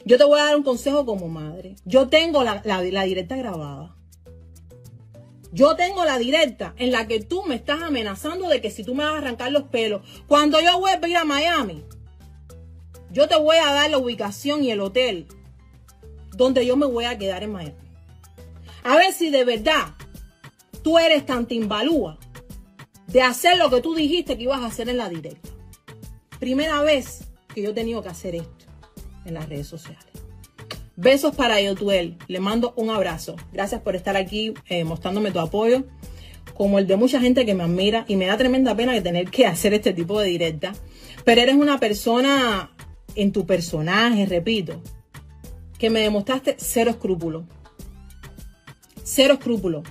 Yo 0.06 0.18
te 0.18 0.24
voy 0.24 0.40
a 0.40 0.46
dar 0.46 0.56
un 0.56 0.64
consejo 0.64 1.06
como 1.06 1.28
madre. 1.28 1.76
Yo 1.86 2.08
tengo 2.08 2.44
la, 2.44 2.82
directa 2.82 3.36
grabada. 3.36 3.96
Yo 5.52 5.76
tengo 5.76 6.06
la 6.06 6.18
directa 6.18 6.74
en 6.78 6.92
la 6.92 7.08
que 7.08 7.20
tú 7.20 7.44
me 7.44 7.56
estás 7.56 7.82
amenazando 7.82 8.48
de 8.48 8.62
que 8.62 8.72
si 8.72 8.84
tú 8.84 8.96
me 8.96 9.04
vas 9.04 9.16
a 9.16 9.18
arrancar 9.18 9.52
los 9.52 9.64
pelos, 9.64 10.02
cuando 10.28 10.62
yo 10.62 10.80
vuelva 10.80 11.08
a 11.08 11.10
ir 11.10 11.18
a 11.18 11.26
Miami, 11.26 11.84
yo 13.12 13.28
te 13.28 13.38
voy 13.38 13.58
a 13.58 13.74
dar 13.74 13.90
la 13.90 13.98
ubicación 13.98 14.64
y 14.64 14.72
el 14.72 14.80
hotel 14.80 15.28
donde 16.36 16.66
yo 16.66 16.78
me 16.78 16.86
voy 16.86 17.06
a 17.06 17.18
quedar 17.18 17.44
en 17.44 17.52
Miami. 17.52 17.76
A 18.84 18.96
ver 18.96 19.14
si 19.14 19.30
de 19.30 19.44
verdad 19.44 19.94
tú 20.82 20.98
eres 20.98 21.26
tan 21.26 21.46
timbalúa 21.46 22.18
de 23.08 23.22
hacer 23.22 23.58
lo 23.58 23.70
que 23.70 23.82
tú 23.82 23.94
dijiste 23.94 24.38
que 24.38 24.44
ibas 24.44 24.62
a 24.62 24.68
hacer 24.68 24.88
en 24.88 24.98
la 24.98 25.10
directa. 25.10 25.50
Primera 26.40 26.82
vez 26.82 27.28
que 27.54 27.62
yo 27.62 27.72
he 27.72 27.74
tenido 27.74 28.02
que 28.02 28.10
hacer 28.10 28.36
esto 28.36 28.61
en 29.26 29.34
las 29.34 29.48
redes 29.50 29.68
sociales. 29.68 30.06
Besos 30.96 31.36
para 31.36 31.60
Yotuel. 31.60 32.18
Le 32.28 32.40
mando 32.40 32.74
un 32.76 32.90
abrazo. 32.90 33.36
Gracias 33.52 33.82
por 33.82 33.96
estar 33.96 34.18
aquí 34.18 34.54
eh, 34.68 34.84
mostrándome 34.84 35.32
tu 35.32 35.40
apoyo, 35.40 35.86
como 36.54 36.80
el 36.80 36.88
de 36.88 36.96
mucha 36.96 37.20
gente 37.20 37.46
que 37.46 37.56
me 37.56 37.64
admira 37.64 38.06
y 38.08 38.18
me 38.18 38.28
da 38.28 38.38
tremenda 38.38 38.76
pena 38.76 38.94
de 38.94 39.02
tener 39.02 39.30
que 39.30 39.46
hacer 39.48 39.74
este 39.74 39.94
tipo 39.94 40.20
de 40.20 40.28
directa. 40.28 40.74
Pero 41.26 41.42
eres 41.42 41.56
una 41.56 41.80
persona 41.80 42.72
en 43.16 43.32
tu 43.32 43.46
personaje, 43.46 44.26
repito, 44.26 44.82
que 45.78 45.90
me 45.90 46.02
demostraste 46.02 46.56
cero 46.60 46.92
escrúpulo. 46.92 47.46
Cero 49.04 49.36
escrúpulo. 49.36 49.84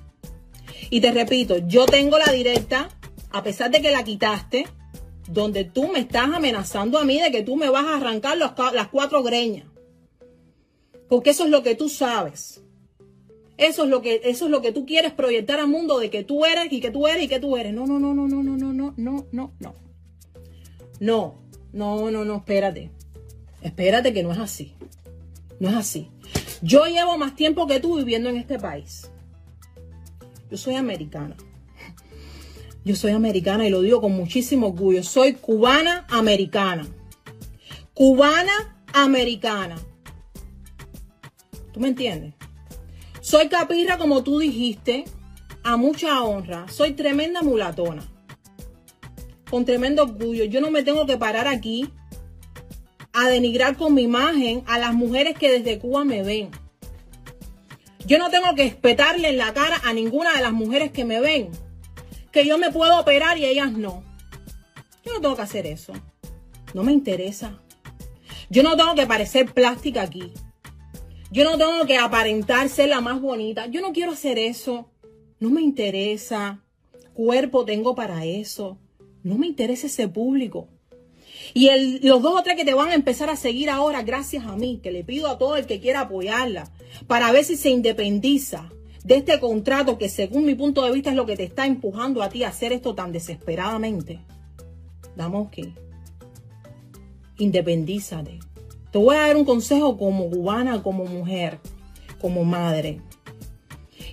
Y 0.90 1.00
te 1.00 1.12
repito, 1.12 1.58
yo 1.58 1.86
tengo 1.86 2.18
la 2.18 2.32
directa, 2.32 2.88
a 3.30 3.42
pesar 3.42 3.70
de 3.70 3.80
que 3.80 3.90
la 3.90 4.02
quitaste, 4.02 4.66
donde 5.32 5.64
tú 5.64 5.88
me 5.88 6.00
estás 6.00 6.28
amenazando 6.32 6.98
a 6.98 7.04
mí 7.04 7.20
de 7.20 7.30
que 7.30 7.42
tú 7.42 7.56
me 7.56 7.70
vas 7.70 7.86
a 7.86 7.96
arrancar 7.96 8.36
las 8.36 8.88
cuatro 8.88 9.22
greñas. 9.22 9.66
Porque 11.08 11.30
eso 11.30 11.44
es 11.44 11.50
lo 11.50 11.62
que 11.62 11.74
tú 11.74 11.88
sabes. 11.88 12.62
Eso 13.56 13.84
es 13.84 13.90
lo 13.90 14.00
que 14.00 14.22
eso 14.24 14.46
es 14.46 14.50
lo 14.50 14.62
que 14.62 14.72
tú 14.72 14.86
quieres 14.86 15.12
proyectar 15.12 15.60
al 15.60 15.68
mundo 15.68 15.98
de 15.98 16.08
que 16.08 16.24
tú 16.24 16.46
eres 16.46 16.72
y 16.72 16.80
que 16.80 16.90
tú 16.90 17.06
eres 17.06 17.24
y 17.24 17.28
que 17.28 17.40
tú 17.40 17.56
eres. 17.56 17.74
No, 17.74 17.86
no, 17.86 17.98
no, 17.98 18.14
no, 18.14 18.26
no, 18.26 18.42
no, 18.42 18.56
no, 18.56 18.72
no, 18.72 18.94
no, 18.96 19.26
no, 19.30 19.52
no. 19.58 19.74
No, 20.98 21.34
no, 21.72 22.10
no, 22.10 22.24
no, 22.24 22.36
espérate. 22.36 22.90
Espérate 23.62 24.12
que 24.12 24.22
no 24.22 24.32
es 24.32 24.38
así. 24.38 24.74
No 25.58 25.68
es 25.68 25.74
así. 25.74 26.08
Yo 26.62 26.86
llevo 26.86 27.18
más 27.18 27.36
tiempo 27.36 27.66
que 27.66 27.80
tú 27.80 27.96
viviendo 27.96 28.30
en 28.30 28.36
este 28.36 28.58
país. 28.58 29.10
Yo 30.50 30.56
soy 30.56 30.74
americana. 30.74 31.36
Yo 32.84 32.96
soy 32.96 33.12
americana 33.12 33.66
y 33.66 33.70
lo 33.70 33.82
digo 33.82 34.00
con 34.00 34.12
muchísimo 34.12 34.68
orgullo. 34.68 35.02
Soy 35.02 35.34
cubana 35.34 36.06
americana. 36.08 36.86
Cubana 37.92 38.52
americana. 38.94 39.76
¿Tú 41.72 41.80
me 41.80 41.88
entiendes? 41.88 42.34
Soy 43.20 43.48
capirra 43.48 43.98
como 43.98 44.24
tú 44.24 44.38
dijiste, 44.38 45.04
a 45.62 45.76
mucha 45.76 46.22
honra. 46.22 46.66
Soy 46.68 46.92
tremenda 46.92 47.42
mulatona. 47.42 48.02
Con 49.50 49.66
tremendo 49.66 50.04
orgullo. 50.04 50.44
Yo 50.44 50.62
no 50.62 50.70
me 50.70 50.82
tengo 50.82 51.04
que 51.04 51.18
parar 51.18 51.48
aquí 51.48 51.90
a 53.12 53.28
denigrar 53.28 53.76
con 53.76 53.92
mi 53.92 54.02
imagen 54.02 54.62
a 54.66 54.78
las 54.78 54.94
mujeres 54.94 55.36
que 55.36 55.50
desde 55.50 55.78
Cuba 55.78 56.04
me 56.04 56.22
ven. 56.22 56.50
Yo 58.06 58.18
no 58.18 58.30
tengo 58.30 58.54
que 58.54 58.64
espetarle 58.64 59.28
en 59.28 59.36
la 59.36 59.52
cara 59.52 59.80
a 59.84 59.92
ninguna 59.92 60.34
de 60.34 60.40
las 60.40 60.52
mujeres 60.52 60.90
que 60.92 61.04
me 61.04 61.20
ven 61.20 61.50
que 62.32 62.46
yo 62.46 62.58
me 62.58 62.70
puedo 62.70 62.98
operar 63.00 63.38
y 63.38 63.44
ellas 63.44 63.72
no. 63.72 64.04
Yo 65.04 65.14
no 65.14 65.20
tengo 65.20 65.36
que 65.36 65.42
hacer 65.42 65.66
eso. 65.66 65.92
No 66.74 66.82
me 66.82 66.92
interesa. 66.92 67.60
Yo 68.48 68.62
no 68.62 68.76
tengo 68.76 68.94
que 68.94 69.06
parecer 69.06 69.52
plástica 69.52 70.02
aquí. 70.02 70.32
Yo 71.30 71.44
no 71.44 71.56
tengo 71.56 71.86
que 71.86 71.98
aparentar 71.98 72.68
ser 72.68 72.88
la 72.88 73.00
más 73.00 73.20
bonita. 73.20 73.66
Yo 73.66 73.80
no 73.80 73.92
quiero 73.92 74.12
hacer 74.12 74.38
eso. 74.38 74.90
No 75.38 75.50
me 75.50 75.62
interesa. 75.62 76.62
Cuerpo 77.14 77.64
tengo 77.64 77.94
para 77.94 78.24
eso. 78.24 78.78
No 79.22 79.36
me 79.36 79.46
interesa 79.46 79.86
ese 79.86 80.08
público. 80.08 80.68
Y 81.54 81.70
los 82.06 82.22
dos 82.22 82.38
o 82.38 82.42
tres 82.42 82.56
que 82.56 82.64
te 82.64 82.74
van 82.74 82.90
a 82.90 82.94
empezar 82.94 83.30
a 83.30 83.36
seguir 83.36 83.70
ahora, 83.70 84.02
gracias 84.02 84.44
a 84.46 84.56
mí, 84.56 84.80
que 84.82 84.92
le 84.92 85.02
pido 85.04 85.28
a 85.28 85.38
todo 85.38 85.56
el 85.56 85.66
que 85.66 85.80
quiera 85.80 86.02
apoyarla, 86.02 86.70
para 87.06 87.32
ver 87.32 87.44
si 87.44 87.56
se 87.56 87.70
independiza 87.70 88.70
de 89.04 89.16
este 89.16 89.40
contrato 89.40 89.98
que 89.98 90.08
según 90.08 90.44
mi 90.44 90.54
punto 90.54 90.84
de 90.84 90.92
vista 90.92 91.10
es 91.10 91.16
lo 91.16 91.26
que 91.26 91.36
te 91.36 91.44
está 91.44 91.66
empujando 91.66 92.22
a 92.22 92.28
ti 92.28 92.44
a 92.44 92.48
hacer 92.48 92.72
esto 92.72 92.94
tan 92.94 93.12
desesperadamente. 93.12 94.20
Damos 95.16 95.50
que 95.50 95.72
independízate. 97.38 98.38
Te 98.90 98.98
voy 98.98 99.16
a 99.16 99.20
dar 99.20 99.36
un 99.36 99.44
consejo 99.44 99.96
como 99.96 100.28
cubana, 100.28 100.82
como 100.82 101.04
mujer, 101.04 101.58
como 102.20 102.44
madre. 102.44 103.00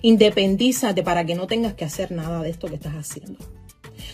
Independízate 0.02 1.04
para 1.04 1.26
que 1.26 1.36
no 1.36 1.48
tengas 1.48 1.74
que 1.74 1.86
hacer 1.86 2.12
nada 2.12 2.42
de 2.42 2.50
esto 2.50 2.68
que 2.68 2.76
estás 2.76 2.94
haciendo. 2.94 3.40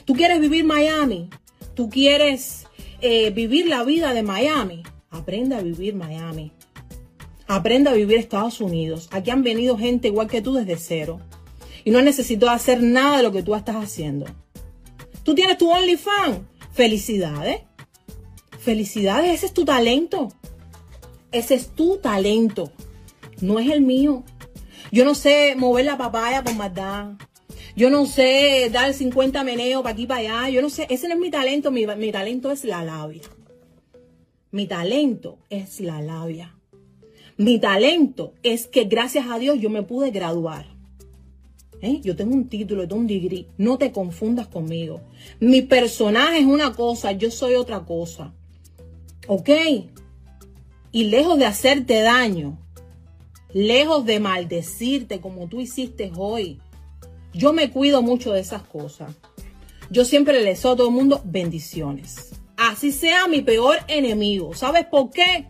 Tú 0.06 0.13
quieres 0.13 0.39
vivir 0.39 0.65
Miami, 0.65 1.30
tú 1.75 1.89
quieres 1.89 2.65
eh, 3.01 3.30
vivir 3.32 3.68
la 3.68 3.84
vida 3.84 4.13
de 4.13 4.24
Miami. 4.24 4.84
Aprenda 5.10 5.58
a 5.58 5.62
vivir 5.62 5.94
Miami. 5.94 6.51
Aprenda 7.53 7.91
a 7.91 7.93
vivir 7.93 8.17
Estados 8.17 8.62
Unidos. 8.62 9.07
Aquí 9.12 9.29
han 9.29 9.43
venido 9.43 9.77
gente 9.77 10.07
igual 10.07 10.27
que 10.27 10.41
tú 10.41 10.55
desde 10.55 10.75
cero. 10.75 11.19
Y 11.83 11.91
no 11.91 12.01
necesito 12.01 12.50
hacer 12.50 12.81
nada 12.81 13.17
de 13.17 13.24
lo 13.24 13.31
que 13.31 13.43
tú 13.43 13.53
estás 13.53 13.75
haciendo. 13.75 14.25
Tú 15.22 15.36
tienes 15.36 15.60
tu 15.60 15.69
OnlyFans. 15.69 16.39
Felicidades. 16.72 17.62
Felicidades, 18.57 19.36
ese 19.36 19.45
es 19.45 19.53
tu 19.53 19.65
talento. 19.65 20.29
Ese 21.31 21.53
es 21.53 21.67
tu 21.67 21.98
talento. 21.98 22.72
No 23.39 23.60
es 23.60 23.69
el 23.69 23.81
mío. 23.81 24.24
Yo 24.91 25.05
no 25.05 25.13
sé 25.13 25.53
mover 25.55 25.86
la 25.86 26.00
papaya 26.00 26.43
con 26.43 26.57
maldad. 26.57 27.12
Yo 27.75 27.91
no 27.91 28.07
sé 28.07 28.72
dar 28.74 28.95
50 28.95 29.43
meneos 29.43 29.83
para 29.83 29.93
aquí 29.93 30.07
para 30.07 30.22
allá. 30.22 30.50
Yo 30.50 30.63
no 30.63 30.72
sé. 30.72 30.88
Ese 30.89 31.07
no 31.07 31.13
es 31.13 31.19
mi 31.19 31.29
talento. 31.29 31.69
Mi, 31.69 31.86
mi 31.86 32.12
talento 32.12 32.51
es 32.51 32.63
la 32.63 32.83
labia. 32.83 33.22
Mi 34.50 34.65
talento 34.65 35.38
es 35.51 35.79
la 35.81 36.01
labia. 36.01 36.55
Mi 37.37 37.59
talento 37.59 38.33
es 38.43 38.67
que 38.67 38.83
gracias 38.85 39.27
a 39.29 39.39
Dios 39.39 39.59
yo 39.59 39.69
me 39.69 39.83
pude 39.83 40.11
graduar. 40.11 40.67
¿Eh? 41.81 41.99
Yo 42.01 42.15
tengo 42.15 42.33
un 42.33 42.47
título, 42.47 42.87
tengo 42.87 43.01
un 43.01 43.07
degree. 43.07 43.47
No 43.57 43.77
te 43.77 43.91
confundas 43.91 44.47
conmigo. 44.47 45.01
Mi 45.39 45.61
personaje 45.61 46.39
es 46.39 46.45
una 46.45 46.73
cosa, 46.73 47.11
yo 47.11 47.29
soy 47.29 47.55
otra 47.55 47.81
cosa. 47.81 48.33
¿Ok? 49.27 49.49
Y 50.91 51.05
lejos 51.05 51.37
de 51.39 51.45
hacerte 51.45 52.01
daño, 52.01 52.57
lejos 53.53 54.05
de 54.05 54.19
maldecirte 54.19 55.19
como 55.19 55.47
tú 55.47 55.59
hiciste 55.59 56.11
hoy, 56.15 56.59
yo 57.33 57.51
me 57.51 57.71
cuido 57.71 58.01
mucho 58.01 58.31
de 58.31 58.39
esas 58.39 58.63
cosas. 58.63 59.13
Yo 59.89 60.05
siempre 60.05 60.33
le 60.39 60.45
deseo 60.45 60.71
a 60.71 60.75
todo 60.75 60.87
el 60.87 60.93
mundo 60.93 61.21
bendiciones. 61.25 62.31
Así 62.55 62.91
sea 62.91 63.27
mi 63.27 63.41
peor 63.41 63.77
enemigo. 63.87 64.53
¿Sabes 64.53 64.85
por 64.85 65.09
qué? 65.09 65.47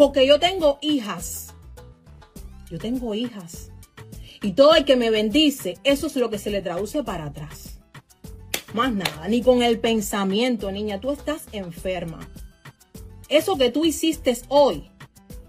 Porque 0.00 0.26
yo 0.26 0.40
tengo 0.40 0.78
hijas. 0.80 1.52
Yo 2.70 2.78
tengo 2.78 3.14
hijas. 3.14 3.70
Y 4.40 4.52
todo 4.52 4.74
el 4.74 4.86
que 4.86 4.96
me 4.96 5.10
bendice, 5.10 5.76
eso 5.84 6.06
es 6.06 6.16
lo 6.16 6.30
que 6.30 6.38
se 6.38 6.48
le 6.48 6.62
traduce 6.62 7.04
para 7.04 7.26
atrás. 7.26 7.80
Más 8.72 8.94
nada, 8.94 9.28
ni 9.28 9.42
con 9.42 9.62
el 9.62 9.78
pensamiento, 9.78 10.72
niña, 10.72 11.02
tú 11.02 11.10
estás 11.10 11.48
enferma. 11.52 12.30
Eso 13.28 13.58
que 13.58 13.70
tú 13.70 13.84
hiciste 13.84 14.38
hoy, 14.48 14.90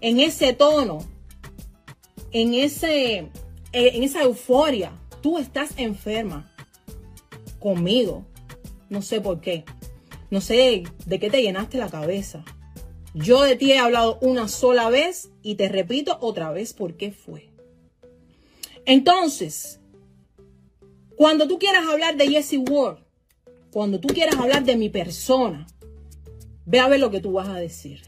en 0.02 0.20
ese 0.20 0.52
tono, 0.52 0.98
en, 2.30 2.52
ese, 2.52 3.20
eh, 3.20 3.30
en 3.72 4.02
esa 4.02 4.22
euforia, 4.22 4.92
tú 5.22 5.38
estás 5.38 5.70
enferma. 5.78 6.54
Conmigo. 7.58 8.26
No 8.90 9.00
sé 9.00 9.22
por 9.22 9.40
qué. 9.40 9.64
No 10.30 10.42
sé 10.42 10.82
de 11.06 11.18
qué 11.18 11.30
te 11.30 11.40
llenaste 11.40 11.78
la 11.78 11.88
cabeza. 11.88 12.44
Yo 13.14 13.42
de 13.42 13.56
ti 13.56 13.72
he 13.72 13.78
hablado 13.78 14.18
una 14.22 14.48
sola 14.48 14.88
vez 14.88 15.30
y 15.42 15.56
te 15.56 15.68
repito 15.68 16.16
otra 16.20 16.50
vez 16.50 16.72
por 16.72 16.94
qué 16.94 17.12
fue. 17.12 17.50
Entonces, 18.86 19.80
cuando 21.16 21.46
tú 21.46 21.58
quieras 21.58 21.86
hablar 21.86 22.16
de 22.16 22.28
Jesse 22.28 22.58
Ward, 22.68 22.98
cuando 23.70 24.00
tú 24.00 24.08
quieras 24.08 24.36
hablar 24.36 24.64
de 24.64 24.76
mi 24.76 24.88
persona, 24.88 25.66
ve 26.64 26.80
a 26.80 26.88
ver 26.88 27.00
lo 27.00 27.10
que 27.10 27.20
tú 27.20 27.32
vas 27.32 27.48
a 27.48 27.54
decir. 27.54 28.02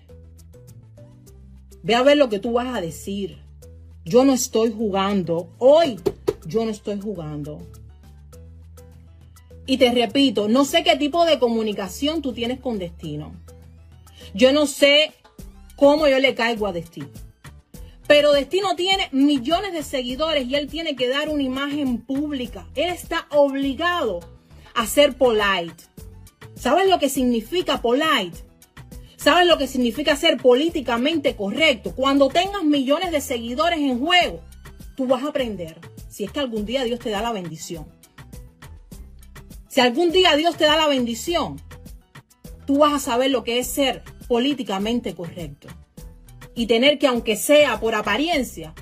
Ve 1.82 1.94
a 1.94 2.02
ver 2.02 2.16
lo 2.16 2.30
que 2.30 2.38
tú 2.38 2.52
vas 2.52 2.74
a 2.74 2.80
decir. 2.80 3.38
Yo 4.06 4.24
no 4.24 4.32
estoy 4.32 4.72
jugando. 4.72 5.50
Hoy 5.58 6.00
yo 6.46 6.64
no 6.64 6.70
estoy 6.70 6.98
jugando. 7.00 7.60
Y 9.66 9.76
te 9.78 9.92
repito, 9.92 10.48
no 10.48 10.64
sé 10.64 10.82
qué 10.82 10.96
tipo 10.96 11.24
de 11.24 11.38
comunicación 11.38 12.20
tú 12.20 12.32
tienes 12.32 12.60
con 12.60 12.78
Destino. 12.78 13.43
Yo 14.32 14.52
no 14.52 14.66
sé 14.66 15.12
cómo 15.76 16.08
yo 16.08 16.18
le 16.18 16.34
caigo 16.34 16.66
a 16.66 16.72
Destino. 16.72 17.10
Pero 18.06 18.32
Destino 18.32 18.76
tiene 18.76 19.08
millones 19.12 19.72
de 19.72 19.82
seguidores 19.82 20.46
y 20.46 20.56
él 20.56 20.68
tiene 20.68 20.94
que 20.94 21.08
dar 21.08 21.28
una 21.28 21.42
imagen 21.42 21.98
pública. 21.98 22.66
Él 22.74 22.90
está 22.90 23.26
obligado 23.30 24.20
a 24.74 24.86
ser 24.86 25.16
polite. 25.16 25.84
¿Sabes 26.54 26.88
lo 26.88 26.98
que 26.98 27.08
significa 27.08 27.80
polite? 27.80 28.38
¿Sabes 29.16 29.46
lo 29.46 29.56
que 29.56 29.66
significa 29.66 30.16
ser 30.16 30.36
políticamente 30.36 31.34
correcto? 31.34 31.94
Cuando 31.94 32.28
tengas 32.28 32.62
millones 32.62 33.10
de 33.10 33.22
seguidores 33.22 33.78
en 33.78 33.98
juego, 33.98 34.42
tú 34.96 35.06
vas 35.06 35.24
a 35.24 35.28
aprender. 35.28 35.78
Si 36.10 36.24
es 36.24 36.30
que 36.30 36.40
algún 36.40 36.66
día 36.66 36.84
Dios 36.84 37.00
te 37.00 37.10
da 37.10 37.22
la 37.22 37.32
bendición. 37.32 37.86
Si 39.68 39.80
algún 39.80 40.12
día 40.12 40.36
Dios 40.36 40.56
te 40.56 40.64
da 40.64 40.76
la 40.76 40.88
bendición, 40.88 41.60
tú 42.66 42.78
vas 42.78 42.92
a 42.92 42.98
saber 42.98 43.30
lo 43.30 43.44
que 43.44 43.58
es 43.58 43.66
ser 43.66 44.04
políticamente 44.28 45.14
correcto. 45.14 45.68
Y 46.54 46.66
tener 46.66 46.98
que, 46.98 47.06
aunque 47.06 47.36
sea 47.36 47.80
por 47.80 47.94
apariencia, 47.94 48.74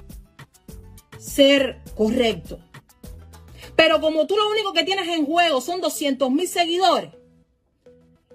ser 1.19 1.81
correcto. 1.97 2.59
Pero 3.77 4.01
como 4.01 4.27
tú 4.27 4.37
lo 4.37 4.49
único 4.51 4.73
que 4.73 4.85
tienes 4.85 5.09
en 5.09 5.25
juego 5.25 5.61
son 5.61 5.81
200 5.81 6.31
mil 6.31 6.47
seguidores 6.47 7.11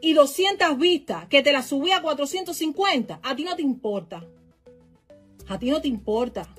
y 0.01 0.13
200 0.13 0.77
vistas 0.77 1.27
que 1.27 1.41
te 1.41 1.51
las 1.51 1.67
subí 1.67 1.91
a 1.91 2.01
450, 2.01 3.19
a 3.21 3.35
ti 3.35 3.43
no 3.43 3.55
te 3.55 3.61
importa. 3.61 4.23
A 5.47 5.59
ti 5.59 5.69
no 5.69 5.81
te 5.81 5.87
importa 5.87 6.53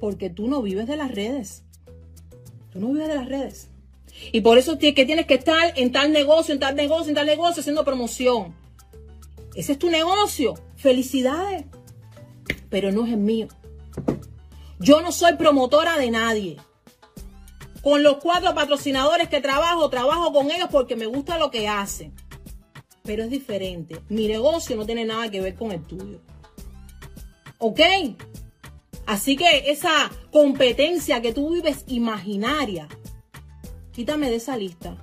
porque 0.00 0.30
tú 0.30 0.48
no 0.48 0.62
vives 0.62 0.86
de 0.86 0.96
las 0.96 1.12
redes. 1.12 1.62
Tú 2.72 2.80
no 2.80 2.88
vives 2.88 3.08
de 3.08 3.14
las 3.14 3.28
redes. 3.28 3.68
Y 4.32 4.40
por 4.40 4.58
eso 4.58 4.78
que 4.78 4.92
tienes 4.92 5.26
que 5.26 5.34
estar 5.34 5.72
en 5.76 5.92
tal 5.92 6.12
negocio, 6.12 6.52
en 6.52 6.60
tal 6.60 6.74
negocio, 6.74 7.10
en 7.10 7.14
tal 7.14 7.26
negocio, 7.26 7.60
haciendo 7.60 7.84
promoción. 7.84 8.54
Ese 9.54 9.72
es 9.72 9.78
tu 9.78 9.90
negocio. 9.90 10.54
Felicidades. 10.76 11.66
Pero 12.70 12.90
no 12.92 13.06
es 13.06 13.12
el 13.12 13.18
mío. 13.18 13.48
Yo 14.78 15.00
no 15.00 15.12
soy 15.12 15.36
promotora 15.36 15.96
de 15.96 16.10
nadie. 16.10 16.56
Con 17.82 18.02
los 18.02 18.16
cuatro 18.18 18.54
patrocinadores 18.54 19.28
que 19.28 19.40
trabajo, 19.40 19.90
trabajo 19.90 20.32
con 20.32 20.50
ellos 20.50 20.68
porque 20.70 20.96
me 20.96 21.06
gusta 21.06 21.38
lo 21.38 21.50
que 21.50 21.68
hacen. 21.68 22.14
Pero 23.02 23.24
es 23.24 23.30
diferente. 23.30 24.00
Mi 24.08 24.28
negocio 24.28 24.76
no 24.76 24.86
tiene 24.86 25.04
nada 25.04 25.30
que 25.30 25.40
ver 25.40 25.54
con 25.54 25.72
el 25.72 25.82
tuyo. 25.82 26.20
¿Ok? 27.58 27.80
Así 29.06 29.36
que 29.36 29.70
esa 29.70 30.10
competencia 30.30 31.20
que 31.20 31.32
tú 31.32 31.50
vives 31.50 31.84
imaginaria, 31.88 32.88
quítame 33.92 34.30
de 34.30 34.36
esa 34.36 34.56
lista. 34.56 34.96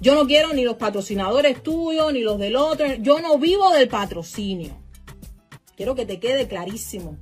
Yo 0.00 0.14
no 0.14 0.26
quiero 0.26 0.52
ni 0.52 0.64
los 0.64 0.76
patrocinadores 0.76 1.62
tuyos, 1.62 2.12
ni 2.12 2.20
los 2.20 2.38
del 2.38 2.56
otro. 2.56 2.86
Yo 2.96 3.20
no 3.20 3.38
vivo 3.38 3.70
del 3.70 3.88
patrocinio. 3.88 4.76
Quiero 5.76 5.94
que 5.94 6.06
te 6.06 6.20
quede 6.20 6.46
clarísimo. 6.48 7.16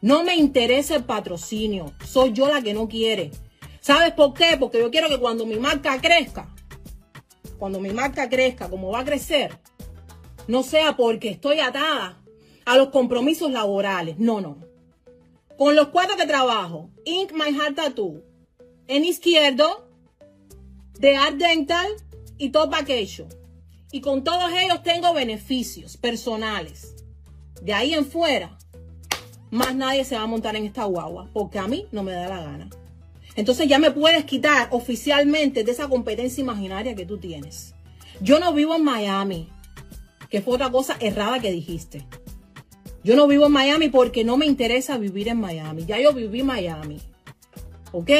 No 0.00 0.24
me 0.24 0.36
interesa 0.36 0.96
el 0.96 1.04
patrocinio. 1.04 1.92
Soy 2.04 2.32
yo 2.32 2.48
la 2.48 2.62
que 2.62 2.74
no 2.74 2.88
quiere. 2.88 3.30
¿Sabes 3.80 4.12
por 4.12 4.34
qué? 4.34 4.56
Porque 4.58 4.80
yo 4.80 4.90
quiero 4.90 5.08
que 5.08 5.18
cuando 5.18 5.46
mi 5.46 5.56
marca 5.56 6.00
crezca, 6.00 6.54
cuando 7.58 7.80
mi 7.80 7.90
marca 7.90 8.28
crezca, 8.28 8.68
como 8.68 8.90
va 8.90 9.00
a 9.00 9.04
crecer, 9.04 9.58
no 10.46 10.62
sea 10.62 10.96
porque 10.96 11.30
estoy 11.30 11.60
atada 11.60 12.22
a 12.64 12.76
los 12.76 12.88
compromisos 12.88 13.50
laborales. 13.50 14.18
No, 14.18 14.40
no. 14.40 14.58
Con 15.56 15.74
los 15.74 15.88
cuatro 15.88 16.16
que 16.16 16.26
trabajo, 16.26 16.90
Ink 17.04 17.32
My 17.32 17.52
Heart 17.52 17.76
Tattoo, 17.76 18.22
en 18.86 19.04
izquierdo, 19.04 19.88
de 20.98 21.16
Art 21.16 21.36
Dental 21.36 21.88
y 22.38 22.50
Top 22.50 22.70
Vacation. 22.70 23.28
Y 23.90 24.00
con 24.00 24.24
todos 24.24 24.50
ellos 24.52 24.82
tengo 24.82 25.12
beneficios 25.12 25.96
personales. 25.96 26.94
De 27.62 27.72
ahí 27.74 27.94
en 27.94 28.06
fuera, 28.06 28.58
más 29.50 29.74
nadie 29.74 30.04
se 30.04 30.16
va 30.16 30.22
a 30.22 30.26
montar 30.26 30.56
en 30.56 30.66
esta 30.66 30.84
guagua, 30.84 31.28
porque 31.32 31.58
a 31.58 31.66
mí 31.66 31.86
no 31.90 32.02
me 32.02 32.12
da 32.12 32.28
la 32.28 32.42
gana. 32.42 32.70
Entonces 33.34 33.68
ya 33.68 33.78
me 33.78 33.90
puedes 33.90 34.24
quitar 34.24 34.68
oficialmente 34.72 35.64
de 35.64 35.72
esa 35.72 35.88
competencia 35.88 36.40
imaginaria 36.42 36.94
que 36.94 37.06
tú 37.06 37.18
tienes. 37.18 37.74
Yo 38.20 38.40
no 38.40 38.52
vivo 38.52 38.74
en 38.76 38.84
Miami, 38.84 39.48
que 40.28 40.42
fue 40.42 40.54
otra 40.54 40.70
cosa 40.70 40.96
errada 41.00 41.40
que 41.40 41.52
dijiste. 41.52 42.04
Yo 43.04 43.16
no 43.16 43.26
vivo 43.26 43.46
en 43.46 43.52
Miami 43.52 43.88
porque 43.88 44.24
no 44.24 44.36
me 44.36 44.44
interesa 44.44 44.98
vivir 44.98 45.28
en 45.28 45.40
Miami. 45.40 45.86
Ya 45.86 46.00
yo 46.00 46.12
viví 46.12 46.40
en 46.40 46.46
Miami. 46.46 47.00
¿Ok? 47.92 48.10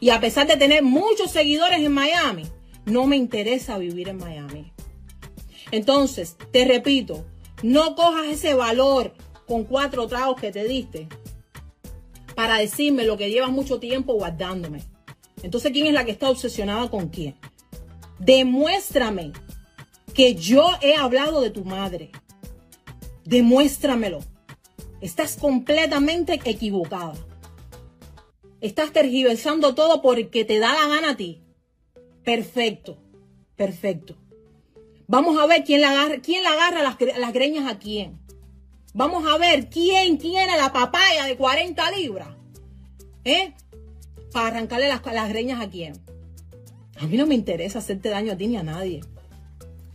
Y 0.00 0.10
a 0.10 0.20
pesar 0.20 0.46
de 0.46 0.56
tener 0.56 0.82
muchos 0.82 1.30
seguidores 1.30 1.80
en 1.80 1.92
Miami, 1.92 2.44
no 2.84 3.06
me 3.06 3.16
interesa 3.16 3.78
vivir 3.78 4.08
en 4.08 4.18
Miami. 4.18 4.72
Entonces, 5.70 6.36
te 6.50 6.64
repito, 6.64 7.24
no 7.62 7.94
cojas 7.94 8.26
ese 8.26 8.54
valor 8.54 9.14
con 9.46 9.64
cuatro 9.64 10.06
tragos 10.06 10.40
que 10.40 10.52
te 10.52 10.64
diste 10.64 11.08
para 12.34 12.58
decirme 12.58 13.04
lo 13.04 13.16
que 13.16 13.30
llevas 13.30 13.50
mucho 13.50 13.78
tiempo 13.78 14.14
guardándome. 14.14 14.82
Entonces, 15.42 15.72
¿quién 15.72 15.86
es 15.86 15.94
la 15.94 16.04
que 16.04 16.12
está 16.12 16.30
obsesionada 16.30 16.88
con 16.90 17.08
quién? 17.08 17.36
Demuéstrame 18.18 19.32
que 20.14 20.34
yo 20.34 20.70
he 20.80 20.94
hablado 20.94 21.40
de 21.40 21.50
tu 21.50 21.64
madre. 21.64 22.10
Demuéstramelo. 23.24 24.20
Estás 25.00 25.36
completamente 25.36 26.40
equivocada. 26.44 27.14
Estás 28.60 28.92
tergiversando 28.92 29.74
todo 29.74 30.02
porque 30.02 30.44
te 30.44 30.58
da 30.58 30.72
la 30.72 30.88
gana 30.88 31.10
a 31.10 31.16
ti. 31.16 31.42
Perfecto, 32.24 32.98
perfecto. 33.56 34.16
Vamos 35.08 35.38
a 35.38 35.46
ver 35.46 35.64
quién 35.64 35.80
le 35.80 35.86
agarra, 35.86 36.18
quién 36.22 36.46
agarra 36.46 36.82
las, 36.82 36.96
las 37.18 37.32
greñas 37.32 37.70
a 37.70 37.78
quién. 37.78 38.20
Vamos 38.94 39.24
a 39.26 39.38
ver 39.38 39.68
quién 39.68 40.18
tiene 40.18 40.56
la 40.56 40.72
papaya 40.72 41.24
de 41.24 41.36
40 41.36 41.90
libras. 41.92 42.28
¿Eh? 43.24 43.52
Para 44.32 44.48
arrancarle 44.48 44.88
las, 44.88 45.04
las 45.04 45.28
greñas 45.28 45.60
a 45.60 45.70
quién. 45.70 45.94
A 47.00 47.06
mí 47.06 47.16
no 47.16 47.26
me 47.26 47.34
interesa 47.34 47.80
hacerte 47.80 48.10
daño 48.10 48.32
a 48.32 48.36
ti 48.36 48.46
ni 48.46 48.56
a 48.56 48.62
nadie. 48.62 49.00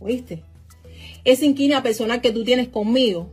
¿Oíste? 0.00 0.42
Esa 1.24 1.44
inquina 1.44 1.82
personal 1.82 2.20
que 2.20 2.32
tú 2.32 2.44
tienes 2.44 2.68
conmigo, 2.68 3.30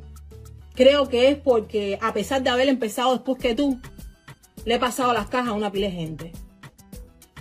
creo 0.74 1.10
que 1.10 1.30
es 1.30 1.38
porque 1.38 2.00
a 2.02 2.14
pesar 2.14 2.42
de 2.44 2.50
haber 2.50 2.70
empezado 2.70 3.14
después 3.14 3.38
que 3.38 3.56
tú, 3.56 3.80
le 4.66 4.76
he 4.76 4.80
pasado 4.80 5.14
las 5.14 5.28
cajas 5.28 5.50
a 5.50 5.54
una 5.54 5.72
pila 5.72 5.88
de 5.88 5.94
gente. 5.94 6.32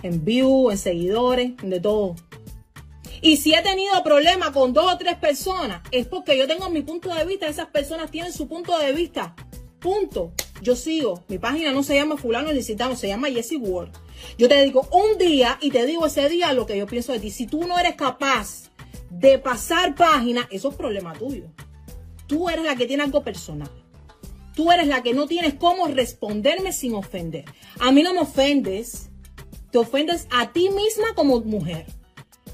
En 0.05 0.23
view, 0.23 0.69
en 0.69 0.77
seguidores, 0.77 1.53
de 1.63 1.79
todo. 1.79 2.15
Y 3.21 3.37
si 3.37 3.55
he 3.55 3.61
tenido 3.63 4.03
problemas 4.03 4.51
con 4.51 4.71
dos 4.71 4.93
o 4.93 4.97
tres 4.99 5.15
personas, 5.15 5.81
es 5.89 6.05
porque 6.05 6.37
yo 6.37 6.45
tengo 6.45 6.69
mi 6.69 6.83
punto 6.83 7.11
de 7.11 7.25
vista, 7.25 7.47
esas 7.47 7.69
personas 7.69 8.11
tienen 8.11 8.31
su 8.31 8.47
punto 8.47 8.77
de 8.77 8.93
vista. 8.93 9.35
Punto. 9.79 10.31
Yo 10.61 10.75
sigo. 10.75 11.23
Mi 11.27 11.39
página 11.39 11.71
no 11.71 11.81
se 11.81 11.95
llama 11.95 12.17
fulano 12.17 12.53
ni 12.53 12.61
citano, 12.61 12.95
se 12.95 13.07
llama 13.07 13.31
Jessie 13.31 13.57
Ward. 13.57 13.93
Yo 14.37 14.47
te 14.47 14.61
digo 14.63 14.87
un 14.91 15.17
día 15.17 15.57
y 15.59 15.71
te 15.71 15.87
digo 15.87 16.05
ese 16.05 16.29
día 16.29 16.53
lo 16.53 16.67
que 16.67 16.77
yo 16.77 16.85
pienso 16.85 17.11
de 17.11 17.19
ti. 17.19 17.31
Si 17.31 17.47
tú 17.47 17.65
no 17.65 17.79
eres 17.79 17.95
capaz 17.95 18.69
de 19.09 19.39
pasar 19.39 19.95
página, 19.95 20.47
eso 20.51 20.69
es 20.69 20.75
problema 20.75 21.13
tuyo. 21.13 21.45
Tú 22.27 22.47
eres 22.47 22.63
la 22.63 22.75
que 22.75 22.85
tiene 22.85 23.01
algo 23.01 23.23
personal. 23.23 23.71
Tú 24.53 24.71
eres 24.71 24.85
la 24.85 25.01
que 25.01 25.15
no 25.15 25.25
tienes 25.25 25.55
cómo 25.55 25.87
responderme 25.87 26.73
sin 26.73 26.93
ofender. 26.93 27.45
A 27.79 27.91
mí 27.91 28.03
no 28.03 28.13
me 28.13 28.19
ofendes. 28.19 29.09
Te 29.71 29.77
ofendes 29.77 30.27
a 30.31 30.51
ti 30.51 30.69
misma 30.69 31.13
como 31.15 31.41
mujer. 31.41 31.85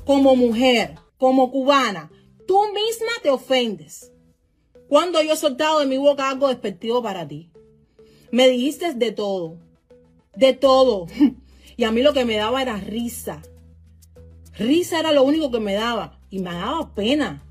Como 0.05 0.35
mujer, 0.35 0.95
como 1.17 1.51
cubana. 1.51 2.11
Tú 2.47 2.59
misma 2.73 3.11
te 3.21 3.29
ofendes. 3.29 4.11
Cuando 4.87 5.21
yo 5.21 5.33
he 5.33 5.37
soltado 5.37 5.79
de 5.79 5.85
mi 5.85 5.97
boca 5.97 6.29
algo 6.29 6.47
despectivo 6.47 7.01
para 7.01 7.27
ti. 7.27 7.49
Me 8.31 8.49
dijiste 8.49 8.93
de 8.93 9.11
todo. 9.11 9.57
De 10.35 10.53
todo. 10.53 11.07
Y 11.77 11.85
a 11.85 11.91
mí 11.91 12.03
lo 12.03 12.13
que 12.13 12.25
me 12.25 12.35
daba 12.35 12.61
era 12.61 12.77
risa. 12.77 13.41
Risa 14.55 14.99
era 14.99 15.11
lo 15.13 15.23
único 15.23 15.49
que 15.49 15.59
me 15.59 15.73
daba. 15.73 16.19
Y 16.29 16.37
me 16.37 16.53
daba 16.53 16.93
pena. 16.93 17.43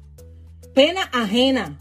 Pena 0.72 1.02
ajena. 1.12 1.80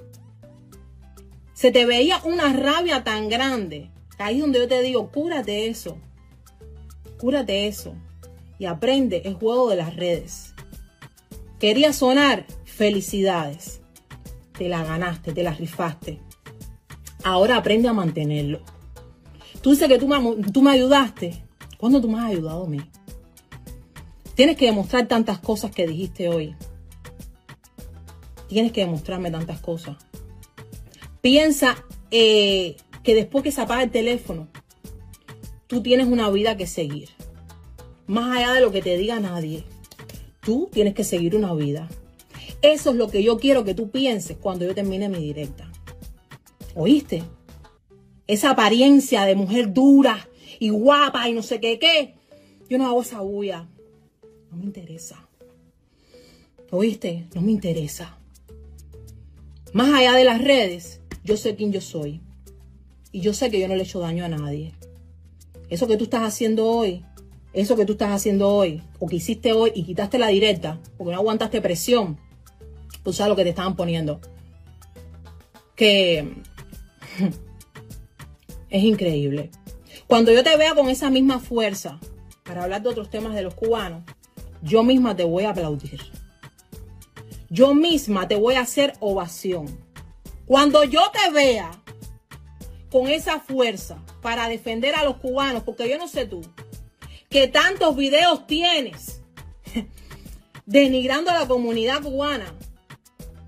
Se 1.53 1.71
te 1.71 1.85
veía 1.85 2.21
una 2.23 2.51
rabia 2.53 3.03
tan 3.03 3.29
grande. 3.29 3.91
Ahí 4.17 4.37
es 4.37 4.41
donde 4.41 4.59
yo 4.59 4.67
te 4.67 4.81
digo, 4.81 5.11
cúrate 5.11 5.67
eso. 5.67 5.99
Cúrate 7.19 7.67
eso. 7.67 7.93
Y 8.57 8.65
aprende 8.65 9.21
el 9.25 9.35
juego 9.35 9.69
de 9.69 9.75
las 9.75 9.95
redes. 9.95 10.53
Quería 11.59 11.91
sonar 11.91 12.45
felicidades. 12.63 13.81
Te 14.57 14.69
la 14.69 14.83
ganaste, 14.83 15.33
te 15.33 15.43
la 15.43 15.53
rifaste. 15.53 16.21
Ahora 17.23 17.57
aprende 17.57 17.89
a 17.89 17.93
mantenerlo. 17.93 18.61
Tú 19.61 19.71
dices 19.71 19.89
que 19.89 19.99
tú 19.99 20.07
me, 20.61 20.71
ayudaste. 20.71 21.43
¿Cuándo 21.77 21.99
tú 21.99 22.09
me 22.09 22.19
has 22.19 22.25
ayudado 22.25 22.65
a 22.65 22.69
mí? 22.69 22.79
Tienes 24.35 24.55
que 24.55 24.65
demostrar 24.65 25.07
tantas 25.07 25.39
cosas 25.39 25.71
que 25.71 25.85
dijiste 25.85 26.29
hoy. 26.29 26.55
Tienes 28.47 28.71
que 28.71 28.81
demostrarme 28.81 29.29
tantas 29.29 29.59
cosas. 29.59 29.97
Piensa 31.21 31.75
eh, 32.11 32.77
que 33.03 33.15
después 33.15 33.43
que 33.43 33.51
se 33.51 33.61
apaga 33.61 33.83
el 33.83 33.91
teléfono, 33.91 34.47
tú 35.69 35.81
tienes 35.81 36.07
una 36.07 36.29
vida 36.29 36.57
que 36.57 36.67
seguir. 36.67 37.07
Más 38.05 38.35
allá 38.35 38.53
de 38.53 38.59
lo 38.59 38.73
que 38.73 38.81
te 38.81 38.97
diga 38.97 39.21
nadie, 39.21 39.63
tú 40.41 40.67
tienes 40.69 40.93
que 40.93 41.05
seguir 41.05 41.37
una 41.37 41.53
vida. 41.53 41.87
Eso 42.61 42.89
es 42.89 42.97
lo 42.97 43.07
que 43.09 43.23
yo 43.23 43.37
quiero 43.37 43.63
que 43.63 43.73
tú 43.73 43.89
pienses 43.89 44.35
cuando 44.35 44.65
yo 44.65 44.75
termine 44.75 45.07
mi 45.07 45.19
directa. 45.19 45.71
¿Oíste? 46.75 47.23
esa 48.29 48.51
apariencia 48.51 49.25
de 49.25 49.33
mujer 49.33 49.73
dura 49.73 50.29
y 50.59 50.69
guapa 50.69 51.27
y 51.27 51.33
no 51.33 51.41
sé 51.41 51.59
qué, 51.59 51.79
qué. 51.79 52.13
Yo 52.69 52.77
no 52.77 52.85
hago 52.85 53.01
esa 53.01 53.21
bulla. 53.21 53.67
No 54.51 54.57
me 54.57 54.65
interesa. 54.65 55.27
¿Oíste? 56.69 57.25
No 57.33 57.41
me 57.41 57.51
interesa. 57.51 58.19
Más 59.73 59.91
allá 59.95 60.13
de 60.13 60.25
las 60.25 60.39
redes, 60.43 61.01
yo 61.23 61.37
sé 61.37 61.55
quién 61.55 61.71
yo 61.71 61.81
soy. 61.81 62.21
Y 63.11 63.21
yo 63.21 63.33
sé 63.33 63.49
que 63.49 63.59
yo 63.59 63.67
no 63.67 63.73
le 63.73 63.81
he 63.81 63.85
hecho 63.85 63.99
daño 63.99 64.23
a 64.23 64.29
nadie. 64.29 64.75
Eso 65.69 65.87
que 65.87 65.97
tú 65.97 66.05
estás 66.05 66.23
haciendo 66.23 66.67
hoy, 66.67 67.05
eso 67.53 67.75
que 67.75 67.85
tú 67.85 67.93
estás 67.93 68.11
haciendo 68.11 68.49
hoy, 68.49 68.81
o 68.99 69.07
que 69.07 69.17
hiciste 69.17 69.53
hoy 69.53 69.71
y 69.75 69.83
quitaste 69.83 70.17
la 70.17 70.27
directa, 70.27 70.79
porque 70.97 71.13
no 71.13 71.19
aguantaste 71.19 71.61
presión, 71.61 72.17
tú 73.03 73.13
sabes 73.13 73.29
lo 73.29 73.35
que 73.35 73.43
te 73.43 73.49
estaban 73.49 73.75
poniendo. 73.75 74.19
Que 75.75 76.33
es 78.69 78.83
increíble. 78.83 79.51
Cuando 80.07 80.31
yo 80.31 80.43
te 80.43 80.57
vea 80.57 80.73
con 80.73 80.89
esa 80.89 81.09
misma 81.09 81.39
fuerza 81.39 81.99
para 82.43 82.63
hablar 82.63 82.81
de 82.81 82.89
otros 82.89 83.09
temas 83.09 83.35
de 83.35 83.43
los 83.43 83.53
cubanos, 83.53 84.03
yo 84.61 84.83
misma 84.83 85.15
te 85.15 85.23
voy 85.23 85.43
a 85.45 85.51
aplaudir. 85.51 86.01
Yo 87.49 87.73
misma 87.73 88.27
te 88.27 88.35
voy 88.35 88.55
a 88.55 88.61
hacer 88.61 88.93
ovación. 88.99 89.67
Cuando 90.45 90.83
yo 90.83 91.01
te 91.11 91.31
vea 91.31 91.71
con 92.91 93.07
esa 93.07 93.39
fuerza 93.39 94.03
para 94.21 94.49
defender 94.49 94.95
a 94.95 95.03
los 95.03 95.17
cubanos, 95.17 95.63
porque 95.63 95.89
yo 95.89 95.97
no 95.97 96.07
sé 96.07 96.25
tú, 96.25 96.41
que 97.29 97.47
tantos 97.47 97.95
videos 97.95 98.47
tienes 98.47 99.21
denigrando 100.65 101.31
a 101.31 101.39
la 101.39 101.47
comunidad 101.47 102.01
cubana, 102.01 102.53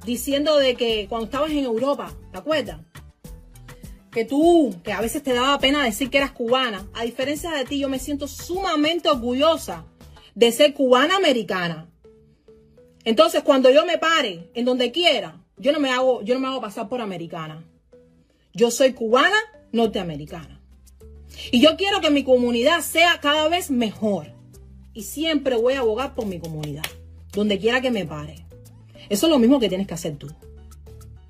diciendo 0.05 0.57
de 0.57 0.75
que 0.75 1.07
cuando 1.09 1.25
estabas 1.25 1.51
en 1.51 1.65
Europa, 1.65 2.13
¿te 2.31 2.37
acuerdas? 2.37 2.79
Que 4.11 4.25
tú, 4.25 4.75
que 4.83 4.91
a 4.91 5.01
veces 5.01 5.23
te 5.23 5.33
daba 5.33 5.57
pena 5.59 5.83
decir 5.83 6.09
que 6.09 6.17
eras 6.17 6.31
cubana, 6.31 6.87
a 6.93 7.03
diferencia 7.03 7.51
de 7.51 7.65
ti, 7.65 7.79
yo 7.79 7.89
me 7.89 7.99
siento 7.99 8.27
sumamente 8.27 9.09
orgullosa 9.09 9.85
de 10.35 10.51
ser 10.51 10.73
cubana 10.73 11.15
americana. 11.15 11.87
Entonces, 13.03 13.41
cuando 13.41 13.71
yo 13.71 13.85
me 13.85 13.97
pare 13.97 14.51
en 14.53 14.65
donde 14.65 14.91
quiera, 14.91 15.41
yo 15.57 15.71
no 15.71 15.79
me 15.79 15.91
hago, 15.91 16.21
yo 16.23 16.33
no 16.35 16.41
me 16.41 16.47
hago 16.47 16.61
pasar 16.61 16.89
por 16.89 17.01
americana. 17.01 17.65
Yo 18.53 18.71
soy 18.71 18.93
cubana 18.93 19.37
norteamericana. 19.71 20.59
Y 21.51 21.61
yo 21.61 21.77
quiero 21.77 22.01
que 22.01 22.11
mi 22.11 22.23
comunidad 22.23 22.81
sea 22.81 23.19
cada 23.21 23.47
vez 23.47 23.71
mejor. 23.71 24.33
Y 24.93 25.03
siempre 25.03 25.55
voy 25.55 25.75
a 25.75 25.79
abogar 25.79 26.15
por 26.15 26.25
mi 26.25 26.39
comunidad, 26.39 26.83
donde 27.31 27.59
quiera 27.59 27.81
que 27.81 27.91
me 27.91 28.05
pare. 28.05 28.45
Eso 29.09 29.27
es 29.27 29.31
lo 29.31 29.39
mismo 29.39 29.59
que 29.59 29.69
tienes 29.69 29.87
que 29.87 29.93
hacer 29.93 30.17
tú. 30.17 30.27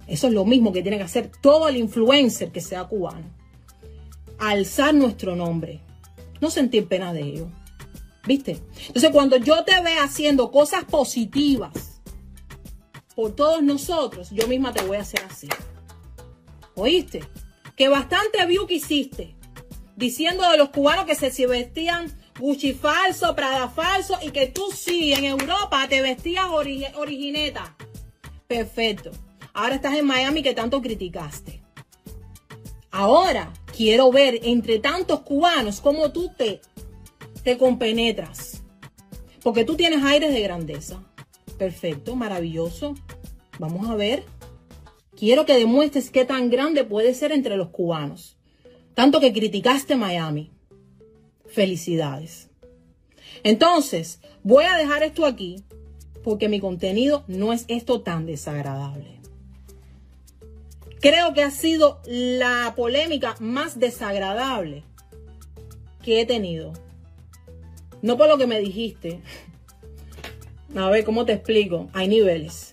Eso 0.08 0.28
es 0.28 0.34
lo 0.34 0.46
mismo 0.46 0.74
que 0.74 0.82
tiene 0.82 0.98
que 0.98 1.04
hacer 1.04 1.32
todo 1.42 1.70
el 1.70 1.78
influencer 1.78 2.52
que 2.52 2.62
sea 2.62 2.86
cubano. 2.86 3.26
Alzar 4.40 4.94
nuestro 4.94 5.36
nombre. 5.36 5.80
No 6.42 6.50
sentir 6.50 6.88
pena 6.88 7.14
de 7.14 7.22
ello. 7.22 7.48
¿Viste? 8.26 8.60
Entonces, 8.88 9.12
cuando 9.12 9.38
yo 9.38 9.64
te 9.64 9.80
vea 9.82 10.04
haciendo 10.04 10.52
cosas 10.52 10.84
positivas 10.86 12.00
por 13.16 13.36
todos 13.36 13.64
nosotros, 13.64 14.30
yo 14.32 14.48
misma 14.48 14.74
te 14.74 14.84
voy 14.84 14.98
a 14.98 15.02
hacer 15.02 15.22
así. 15.30 15.48
¿Oíste? 16.76 17.24
Que 17.76 17.90
bastante 17.90 18.46
view 18.46 18.68
que 18.68 18.76
hiciste 18.76 19.36
diciendo 19.96 20.50
de 20.50 20.58
los 20.58 20.70
cubanos 20.70 21.06
que 21.06 21.16
se, 21.16 21.46
vestían 21.48 22.12
Gucci 22.40 22.74
falso, 22.74 23.36
Prada 23.36 23.70
falso 23.70 24.18
y 24.22 24.32
que 24.32 24.48
tú 24.48 24.72
sí 24.74 25.14
en 25.14 25.26
Europa 25.26 25.86
te 25.88 26.02
vestías 26.02 26.48
origineta. 26.96 27.76
Perfecto. 28.48 29.12
Ahora 29.54 29.76
estás 29.76 29.96
en 29.96 30.06
Miami 30.06 30.42
que 30.42 30.54
tanto 30.54 30.82
criticaste. 30.82 31.62
Ahora 32.90 33.54
quiero 33.78 34.12
ver 34.12 34.40
entre 34.44 34.80
tantos 34.80 35.22
cubanos 35.22 35.82
cómo 35.82 36.12
tú 36.12 36.32
te 36.36 36.62
te 37.44 37.58
compenetras. 37.58 38.64
Porque 39.44 39.64
tú 39.64 39.76
tienes 39.76 40.04
aires 40.04 40.34
de 40.34 40.42
grandeza. 40.42 41.04
Perfecto, 41.58 42.16
maravilloso. 42.16 42.96
Vamos 43.60 43.90
a 43.90 43.96
ver. 43.96 44.24
Quiero 45.22 45.46
que 45.46 45.54
demuestres 45.54 46.10
qué 46.10 46.26
tan 46.26 46.50
grande 46.50 46.84
puede 46.84 47.14
ser 47.14 47.32
entre 47.32 47.56
los 47.56 47.70
cubanos. 47.70 48.38
Tanto 48.96 49.20
que 49.20 49.32
criticaste 49.32 49.96
Miami. 49.96 50.50
Felicidades. 51.46 52.50
Entonces, 53.44 54.20
voy 54.42 54.66
a 54.66 54.76
dejar 54.78 55.04
esto 55.04 55.28
aquí 55.28 55.64
porque 56.24 56.50
mi 56.50 56.60
contenido 56.60 57.24
no 57.28 57.54
es 57.54 57.66
esto 57.68 58.02
tan 58.02 58.26
desagradable. 58.26 59.20
Creo 61.02 61.36
que 61.36 61.44
ha 61.44 61.52
sido 61.52 62.02
la 62.08 62.74
polémica 62.76 63.36
más 63.40 63.80
desagradable 63.80 64.84
que 66.02 66.20
he 66.22 66.26
tenido 66.26 66.74
no 68.02 68.18
por 68.18 68.28
lo 68.28 68.40
que 68.40 68.48
me 68.48 68.60
dijiste. 68.60 69.22
A 70.76 70.90
ver, 70.90 71.04
¿cómo 71.04 71.26
te 71.26 71.34
explico? 71.34 71.92
Hay 71.94 72.08
niveles. 72.08 72.71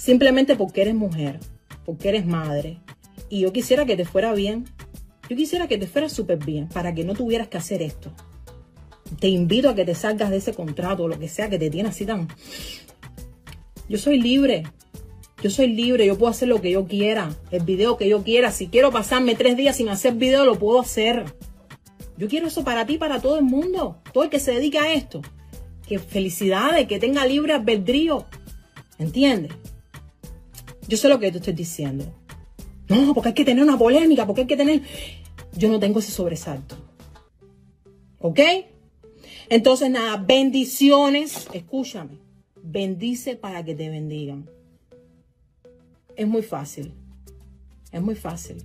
Simplemente 0.00 0.56
porque 0.56 0.80
eres 0.80 0.94
mujer, 0.94 1.40
porque 1.84 2.08
eres 2.08 2.24
madre. 2.24 2.78
Y 3.28 3.40
yo 3.40 3.52
quisiera 3.52 3.84
que 3.84 3.98
te 3.98 4.06
fuera 4.06 4.32
bien. 4.32 4.64
Yo 5.28 5.36
quisiera 5.36 5.68
que 5.68 5.76
te 5.76 5.86
fuera 5.86 6.08
súper 6.08 6.38
bien 6.42 6.70
para 6.70 6.94
que 6.94 7.04
no 7.04 7.12
tuvieras 7.12 7.48
que 7.48 7.58
hacer 7.58 7.82
esto. 7.82 8.10
Te 9.20 9.28
invito 9.28 9.68
a 9.68 9.74
que 9.74 9.84
te 9.84 9.94
salgas 9.94 10.30
de 10.30 10.38
ese 10.38 10.54
contrato 10.54 11.02
o 11.02 11.08
lo 11.08 11.18
que 11.18 11.28
sea 11.28 11.50
que 11.50 11.58
te 11.58 11.68
tiene 11.68 11.90
así 11.90 12.06
tan... 12.06 12.28
Yo 13.90 13.98
soy 13.98 14.18
libre. 14.18 14.62
Yo 15.42 15.50
soy 15.50 15.66
libre, 15.66 16.06
yo 16.06 16.16
puedo 16.16 16.30
hacer 16.30 16.48
lo 16.48 16.62
que 16.62 16.70
yo 16.70 16.86
quiera, 16.86 17.36
el 17.50 17.62
video 17.64 17.98
que 17.98 18.08
yo 18.08 18.24
quiera. 18.24 18.52
Si 18.52 18.68
quiero 18.68 18.90
pasarme 18.90 19.34
tres 19.34 19.58
días 19.58 19.76
sin 19.76 19.90
hacer 19.90 20.14
video, 20.14 20.46
lo 20.46 20.58
puedo 20.58 20.80
hacer. 20.80 21.26
Yo 22.16 22.26
quiero 22.26 22.46
eso 22.46 22.64
para 22.64 22.86
ti, 22.86 22.96
para 22.96 23.20
todo 23.20 23.36
el 23.36 23.44
mundo, 23.44 24.00
todo 24.14 24.24
el 24.24 24.30
que 24.30 24.40
se 24.40 24.52
dedica 24.52 24.84
a 24.84 24.94
esto. 24.94 25.20
Que 25.86 25.98
felicidades, 25.98 26.88
que 26.88 26.98
tenga 26.98 27.26
libre 27.26 27.52
albedrío. 27.52 28.24
¿Entiendes? 28.98 29.52
Yo 30.90 30.96
sé 30.96 31.08
lo 31.08 31.20
que 31.20 31.30
te 31.30 31.38
estoy 31.38 31.52
diciendo. 31.52 32.04
No, 32.88 33.14
porque 33.14 33.28
hay 33.28 33.34
que 33.34 33.44
tener 33.44 33.62
una 33.62 33.78
polémica, 33.78 34.26
porque 34.26 34.40
hay 34.40 34.46
que 34.48 34.56
tener... 34.56 34.82
Yo 35.56 35.68
no 35.68 35.78
tengo 35.78 36.00
ese 36.00 36.10
sobresalto. 36.10 36.74
¿Ok? 38.18 38.40
Entonces, 39.48 39.88
nada, 39.88 40.16
bendiciones. 40.16 41.46
Escúchame. 41.52 42.18
Bendice 42.60 43.36
para 43.36 43.64
que 43.64 43.76
te 43.76 43.88
bendigan. 43.88 44.50
Es 46.16 46.26
muy 46.26 46.42
fácil. 46.42 46.92
Es 47.92 48.02
muy 48.02 48.16
fácil. 48.16 48.56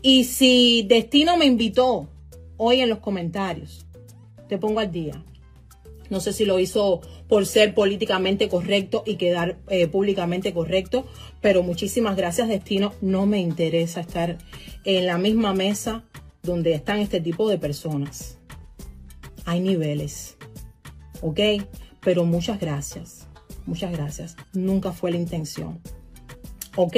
Y 0.00 0.22
si 0.22 0.84
Destino 0.84 1.36
me 1.36 1.46
invitó 1.46 2.08
hoy 2.56 2.82
en 2.82 2.88
los 2.88 3.00
comentarios, 3.00 3.84
te 4.48 4.58
pongo 4.58 4.78
al 4.78 4.92
día. 4.92 5.24
No 6.08 6.20
sé 6.20 6.32
si 6.32 6.44
lo 6.44 6.60
hizo 6.60 7.00
por 7.34 7.46
ser 7.46 7.74
políticamente 7.74 8.48
correcto 8.48 9.02
y 9.04 9.16
quedar 9.16 9.58
eh, 9.66 9.88
públicamente 9.88 10.54
correcto, 10.54 11.04
pero 11.40 11.64
muchísimas 11.64 12.16
gracias 12.16 12.46
Destino. 12.46 12.94
No 13.00 13.26
me 13.26 13.40
interesa 13.40 14.02
estar 14.02 14.38
en 14.84 15.06
la 15.06 15.18
misma 15.18 15.52
mesa 15.52 16.04
donde 16.44 16.74
están 16.74 17.00
este 17.00 17.20
tipo 17.20 17.48
de 17.48 17.58
personas. 17.58 18.38
Hay 19.46 19.58
niveles, 19.58 20.36
¿ok? 21.22 21.40
Pero 22.02 22.24
muchas 22.24 22.60
gracias, 22.60 23.26
muchas 23.66 23.90
gracias. 23.90 24.36
Nunca 24.52 24.92
fue 24.92 25.10
la 25.10 25.16
intención, 25.16 25.80
¿ok? 26.76 26.96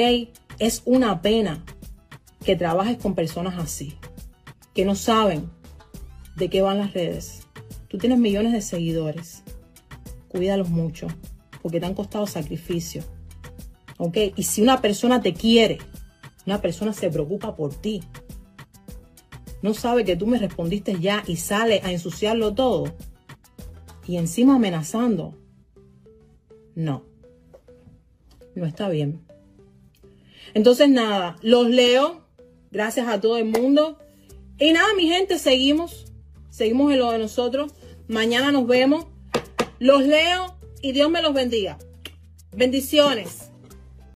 Es 0.59 0.83
una 0.85 1.23
pena 1.23 1.65
que 2.45 2.55
trabajes 2.55 2.97
con 2.97 3.15
personas 3.15 3.55
así, 3.57 3.95
que 4.75 4.85
no 4.85 4.93
saben 4.93 5.49
de 6.35 6.47
qué 6.47 6.61
van 6.61 6.77
las 6.77 6.93
redes. 6.93 7.47
Tú 7.87 7.97
tienes 7.97 8.19
millones 8.19 8.53
de 8.53 8.61
seguidores. 8.61 9.41
Cuídalos 10.29 10.69
mucho, 10.69 11.07
porque 11.61 11.79
te 11.79 11.85
han 11.85 11.93
costado 11.93 12.27
sacrificio. 12.27 13.03
¿Ok? 13.97 14.17
Y 14.35 14.43
si 14.43 14.61
una 14.61 14.81
persona 14.81 15.21
te 15.21 15.33
quiere, 15.33 15.79
una 16.45 16.61
persona 16.61 16.93
se 16.93 17.09
preocupa 17.09 17.55
por 17.55 17.73
ti, 17.73 18.03
no 19.61 19.73
sabe 19.73 20.05
que 20.05 20.15
tú 20.15 20.27
me 20.27 20.37
respondiste 20.37 20.99
ya 20.99 21.23
y 21.25 21.37
sale 21.37 21.81
a 21.83 21.91
ensuciarlo 21.91 22.53
todo, 22.53 22.95
y 24.07 24.17
encima 24.17 24.55
amenazando, 24.55 25.35
no, 26.75 27.03
no 28.55 28.65
está 28.65 28.87
bien. 28.87 29.21
Entonces 30.53 30.89
nada, 30.89 31.35
los 31.41 31.67
leo, 31.69 32.27
Gracias 32.71 33.07
a 33.07 33.19
todo 33.19 33.37
el 33.37 33.45
mundo. 33.45 33.97
Y 34.59 34.71
nada, 34.71 34.87
mi 34.95 35.07
gente, 35.07 35.39
seguimos. 35.39 36.05
Seguimos 36.49 36.91
en 36.91 36.99
lo 36.99 37.11
de 37.11 37.19
nosotros. 37.19 37.73
Mañana 38.07 38.51
nos 38.51 38.67
vemos. 38.67 39.07
Los 39.79 40.03
leo 40.03 40.57
y 40.81 40.91
Dios 40.91 41.09
me 41.11 41.21
los 41.21 41.33
bendiga. 41.33 41.77
Bendiciones. 42.51 43.51